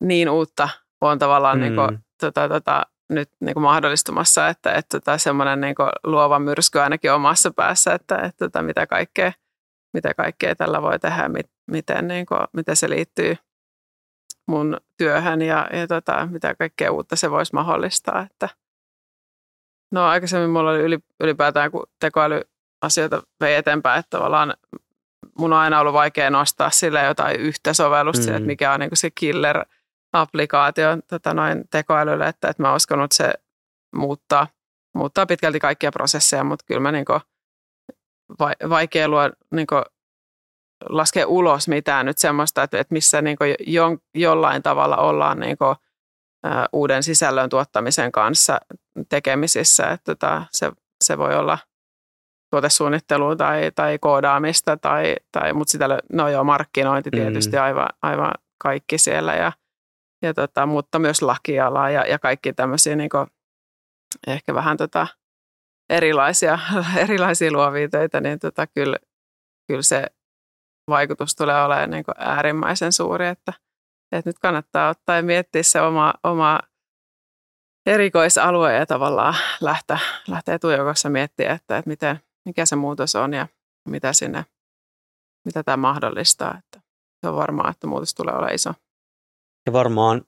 niin 0.00 0.30
uutta 0.30 0.68
on 1.00 1.18
tavallaan 1.18 1.58
mm. 1.58 1.62
niinku, 1.62 1.82
tota, 2.20 2.48
tota, 2.48 2.86
nyt 3.08 3.30
niinku 3.40 3.60
mahdollistumassa, 3.60 4.48
että, 4.48 4.72
että 4.72 5.00
tota, 5.00 5.18
semmoinen 5.18 5.60
niinku 5.60 5.82
luova 6.04 6.38
myrsky 6.38 6.80
ainakin 6.80 7.12
omassa 7.12 7.50
päässä, 7.50 7.94
että, 7.94 8.16
että 8.16 8.44
tota, 8.44 8.62
mitä, 8.62 8.86
kaikkea, 8.86 9.32
mitä 9.94 10.14
kaikkea 10.14 10.56
tällä 10.56 10.82
voi 10.82 10.98
tehdä 10.98 11.28
mit, 11.28 11.50
miten, 11.70 12.08
niinku, 12.08 12.34
miten 12.52 12.76
se 12.76 12.90
liittyy 12.90 13.36
mun 14.48 14.76
työhön 14.96 15.42
ja, 15.42 15.68
ja 15.72 15.86
tota, 15.86 16.28
mitä 16.30 16.54
kaikkea 16.54 16.92
uutta 16.92 17.16
se 17.16 17.30
voisi 17.30 17.54
mahdollistaa. 17.54 18.26
Että. 18.30 18.48
No 19.92 20.04
aikaisemmin 20.04 20.50
mulla 20.50 20.70
oli 20.70 20.80
yli, 20.80 20.98
ylipäätään, 21.20 21.70
kun 21.70 21.86
tekoälyasioita 22.00 23.22
vei 23.40 23.54
eteenpäin, 23.54 24.00
että 24.00 24.10
tavallaan 24.10 24.54
mun 25.38 25.52
on 25.52 25.58
aina 25.58 25.80
ollut 25.80 25.92
vaikea 25.92 26.30
nostaa 26.30 26.70
sille 26.70 27.04
jotain 27.04 27.40
yhtä 27.40 27.72
sovellusta, 27.72 28.30
mm. 28.30 28.36
että 28.36 28.46
mikä 28.46 28.72
on 28.72 28.80
niin 28.80 28.90
se 28.94 29.10
killer-applikaatio 30.12 30.98
tota 31.08 31.34
noin 31.34 31.64
tekoälylle, 31.70 32.28
että, 32.28 32.48
että 32.48 32.62
mä 32.62 32.74
uskon, 32.74 33.02
että 33.02 33.16
se 33.16 33.32
muuttaa, 33.96 34.46
muuttaa 34.94 35.26
pitkälti 35.26 35.60
kaikkia 35.60 35.92
prosesseja, 35.92 36.44
mutta 36.44 36.64
kyllä 36.68 36.80
mä 36.80 36.92
niin 36.92 37.04
kuin, 37.04 37.20
vaikea 38.68 39.08
luo 39.08 39.30
niin 39.50 39.66
kuin, 39.66 39.82
laskea 40.88 41.26
ulos 41.26 41.68
mitään 41.68 42.06
nyt 42.06 42.18
semmoista, 42.18 42.62
että, 42.62 42.78
että 42.78 42.92
missä 42.92 43.22
niin 43.22 43.36
kuin 43.36 43.54
jo, 43.66 43.98
jollain 44.14 44.62
tavalla 44.62 44.96
ollaan 44.96 45.40
niin 45.40 45.58
kuin, 45.58 45.76
ä, 46.46 46.66
uuden 46.72 47.02
sisällön 47.02 47.50
tuottamisen 47.50 48.12
kanssa 48.12 48.60
tekemisissä. 49.08 49.86
Että 49.86 50.14
tota, 50.14 50.44
se, 50.50 50.72
se 51.04 51.18
voi 51.18 51.34
olla 51.34 51.58
tuotesuunnittelua 52.50 53.36
tai, 53.36 53.72
tai 53.74 53.98
koodaamista, 53.98 54.76
tai, 54.76 55.16
tai, 55.32 55.52
mutta 55.52 55.72
sitä, 55.72 55.88
no 56.12 56.28
joo, 56.28 56.44
markkinointi 56.44 57.10
tietysti 57.10 57.56
mm. 57.56 57.62
aivan, 57.62 57.88
aivan 58.02 58.32
kaikki 58.58 58.98
siellä, 58.98 59.34
ja, 59.34 59.52
ja 60.22 60.34
tota, 60.34 60.66
mutta 60.66 60.98
myös 60.98 61.22
lakiala 61.22 61.90
ja, 61.90 62.06
ja 62.06 62.18
kaikki 62.18 62.52
tämmöisiä 62.52 62.96
niin 62.96 63.10
ehkä 64.26 64.54
vähän 64.54 64.76
tota, 64.76 65.06
erilaisia, 65.90 66.58
erilaisia 67.04 67.52
luovia 67.52 67.88
töitä, 67.88 68.20
niin 68.20 68.38
tota, 68.38 68.66
kyllä, 68.66 68.96
kyllä 69.68 69.82
se 69.82 70.06
vaikutus 70.88 71.34
tulee 71.34 71.64
olemaan 71.64 71.90
niin 71.90 72.04
äärimmäisen 72.16 72.92
suuri, 72.92 73.26
että, 73.26 73.52
että 74.12 74.28
nyt 74.28 74.38
kannattaa 74.38 74.88
ottaa 74.88 75.16
ja 75.16 75.22
miettiä 75.22 75.62
se 75.62 75.80
oma, 75.80 76.14
oma 76.24 76.60
erikoisalue 77.86 78.74
ja 78.74 78.86
tavallaan 78.86 79.34
lähteä, 79.60 79.98
lähteä 80.28 80.54
etujokossa 80.54 81.08
miettiä, 81.08 81.52
että, 81.52 81.78
että 81.78 81.90
miten, 81.90 82.20
mikä 82.44 82.66
se 82.66 82.76
muutos 82.76 83.14
on 83.16 83.32
ja 83.32 83.48
mitä 83.88 84.12
sinne, 84.12 84.44
mitä 85.44 85.62
tämä 85.62 85.76
mahdollistaa. 85.76 86.58
Että 86.58 86.80
se 87.20 87.28
on 87.28 87.36
varmaa, 87.36 87.70
että 87.70 87.86
muutos 87.86 88.14
tulee 88.14 88.34
olemaan 88.34 88.54
iso. 88.54 88.74
Ja 89.66 89.72
varmaan 89.72 90.22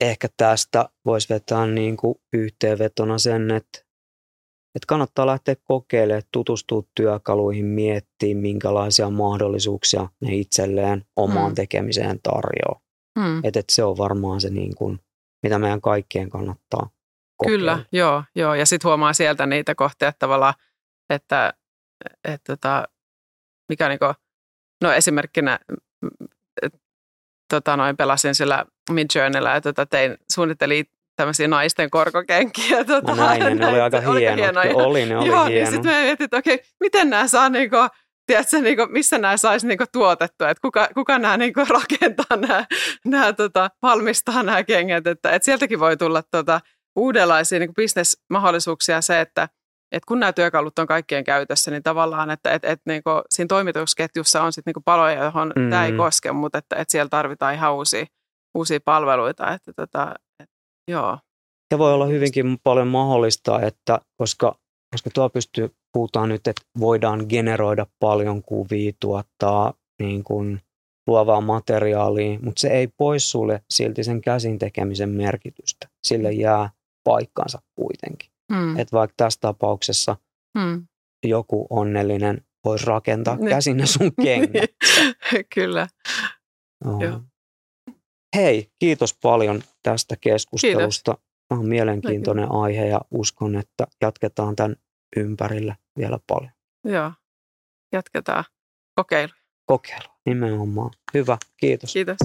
ehkä 0.00 0.28
tästä 0.36 0.88
voisi 1.04 1.28
vetää 1.28 1.66
niin 1.66 1.96
kuin 1.96 2.14
yhteenvetona 2.32 3.18
sen, 3.18 3.50
että, 3.50 3.78
että 4.74 4.86
kannattaa 4.86 5.26
lähteä 5.26 5.56
kokeilemaan, 5.64 6.22
tutustua 6.32 6.82
työkaluihin, 6.94 7.64
miettiä 7.64 8.34
minkälaisia 8.34 9.10
mahdollisuuksia 9.10 10.08
ne 10.20 10.34
itselleen 10.34 11.04
omaan 11.16 11.46
hmm. 11.46 11.54
tekemiseen 11.54 12.20
tarjoaa. 12.22 12.80
Hmm. 13.20 13.38
Että, 13.44 13.60
että 13.60 13.74
se 13.74 13.84
on 13.84 13.98
varmaan 13.98 14.40
se, 14.40 14.50
niin 14.50 14.74
kuin, 14.74 15.00
mitä 15.42 15.58
meidän 15.58 15.80
kaikkien 15.80 16.30
kannattaa 16.30 16.90
kokeilla. 17.36 17.72
Kyllä, 17.72 17.84
joo. 17.92 18.24
joo. 18.34 18.54
Ja 18.54 18.66
sitten 18.66 18.88
huomaa 18.88 19.12
sieltä 19.12 19.46
niitä 19.46 19.74
kohtia, 19.74 20.08
että 20.08 20.18
tavallaan, 20.18 20.54
että, 21.10 21.54
että, 22.24 22.52
että 22.52 22.88
mikä 23.68 23.88
niin 23.88 23.98
kuin, 23.98 24.14
no 24.82 24.92
esimerkkinä 24.92 25.58
tota 27.56 27.76
noin, 27.76 27.96
pelasin 27.96 28.34
sillä 28.34 28.64
Midjourneylla 28.90 29.50
ja 29.50 29.60
tota, 29.60 29.86
tein, 29.86 30.16
suunnittelin 30.32 30.86
tämmöisiä 31.16 31.48
naisten 31.48 31.90
korkokenkiä. 31.90 32.84
Tota, 32.84 33.14
Mä 33.14 33.26
näin, 33.26 33.58
ne 33.58 33.66
oli 33.66 33.80
aika 33.80 34.00
hienot. 34.00 34.38
hienoja. 34.44 34.74
Oli, 34.76 35.06
ne 35.06 35.16
oli 35.16 35.26
Joo, 35.28 35.44
hienot. 35.44 35.64
ja 35.66 35.70
sitten 35.70 35.92
mä 35.92 36.00
mietin, 36.00 36.24
että 36.24 36.36
okei, 36.36 36.62
miten 36.80 37.10
nämä 37.10 37.26
saa 37.28 37.48
niinku, 37.48 37.76
tiedätkö, 38.26 38.60
niinku, 38.60 38.86
missä 38.90 39.18
nämä 39.18 39.36
saisi 39.36 39.66
niinku 39.66 39.84
tuotettua, 39.92 40.50
että 40.50 40.60
kuka, 40.60 40.88
kuka 40.94 41.18
nämä 41.18 41.36
niinku 41.36 41.60
rakentaa 41.80 42.36
nämä, 42.36 42.64
nämä 43.04 43.32
tota, 43.32 43.70
valmistaa 43.82 44.42
nämä 44.42 44.64
kengät, 44.64 45.06
että, 45.06 45.30
että 45.30 45.44
sieltäkin 45.44 45.80
voi 45.80 45.96
tulla 45.96 46.22
tota, 46.30 46.60
uudenlaisia 46.96 47.58
niinku 47.58 47.74
bisnesmahdollisuuksia 47.74 49.00
se, 49.00 49.20
että 49.20 49.48
et 49.92 50.04
kun 50.04 50.20
nämä 50.20 50.32
työkalut 50.32 50.78
on 50.78 50.86
kaikkien 50.86 51.24
käytössä, 51.24 51.70
niin 51.70 51.82
tavallaan, 51.82 52.30
että 52.30 52.52
et, 52.52 52.64
et 52.64 52.80
niinku, 52.86 53.10
siinä 53.30 53.48
toimitusketjussa 53.48 54.42
on 54.42 54.52
sitten 54.52 54.70
niinku 54.70 54.82
paloja, 54.84 55.24
johon 55.24 55.52
mm. 55.56 55.70
tämä 55.70 55.86
ei 55.86 55.92
koske, 55.92 56.32
mutta 56.32 56.58
että 56.58 56.76
et 56.76 56.90
siellä 56.90 57.08
tarvitaan 57.08 57.54
ihan 57.54 57.74
uusia, 57.74 58.06
uusia 58.54 58.78
palveluita. 58.84 59.54
Että 59.54 59.72
tota, 59.72 60.14
et, 60.40 60.50
joo. 60.88 61.18
Ja 61.70 61.78
voi 61.78 61.94
olla 61.94 62.06
hyvinkin 62.06 62.58
paljon 62.62 62.88
mahdollista, 62.88 63.60
että 63.60 63.98
koska, 64.16 64.54
koska 64.94 65.10
tuo 65.14 65.28
pystyy, 65.28 65.74
puhutaan 65.92 66.28
nyt, 66.28 66.46
että 66.46 66.62
voidaan 66.78 67.26
generoida 67.28 67.86
paljon 68.00 68.42
kuvia, 68.42 68.92
tuottaa 69.00 69.72
niin 70.02 70.24
kuin 70.24 70.60
luovaa 71.06 71.40
materiaalia, 71.40 72.38
mutta 72.42 72.60
se 72.60 72.68
ei 72.68 72.88
pois 72.96 73.30
sulle 73.30 73.62
silti 73.70 74.04
sen 74.04 74.20
käsin 74.20 74.58
tekemisen 74.58 75.08
merkitystä. 75.08 75.88
Sille 76.06 76.32
jää 76.32 76.70
paikkansa 77.04 77.58
kuitenkin. 77.74 78.31
Hmm. 78.54 78.78
Että 78.78 78.96
vaikka 78.96 79.14
tässä 79.16 79.40
tapauksessa 79.40 80.16
hmm. 80.58 80.86
joku 81.26 81.66
onnellinen 81.70 82.44
voisi 82.64 82.86
rakentaa 82.86 83.36
ne. 83.36 83.50
käsin 83.50 83.76
ne 83.76 83.86
sun 83.86 84.12
kengät. 84.22 84.70
Kyllä. 85.54 85.88
Oh. 86.86 87.02
Joo. 87.02 87.20
Hei, 88.36 88.70
kiitos 88.78 89.14
paljon 89.22 89.62
tästä 89.82 90.16
keskustelusta. 90.20 91.18
Tämä 91.48 91.60
on 91.60 91.68
mielenkiintoinen 91.68 92.48
Näin. 92.48 92.60
aihe 92.60 92.86
ja 92.86 93.00
uskon, 93.10 93.56
että 93.56 93.86
jatketaan 94.00 94.56
tämän 94.56 94.76
ympärillä 95.16 95.76
vielä 95.98 96.18
paljon. 96.26 96.52
Joo, 96.84 97.12
jatketaan 97.92 98.44
kokeiluja. 98.94 99.42
Kokeilu, 99.66 100.08
nimenomaan. 100.26 100.90
Hyvä, 101.14 101.38
kiitos. 101.56 101.92
Kiitos. 101.92 102.16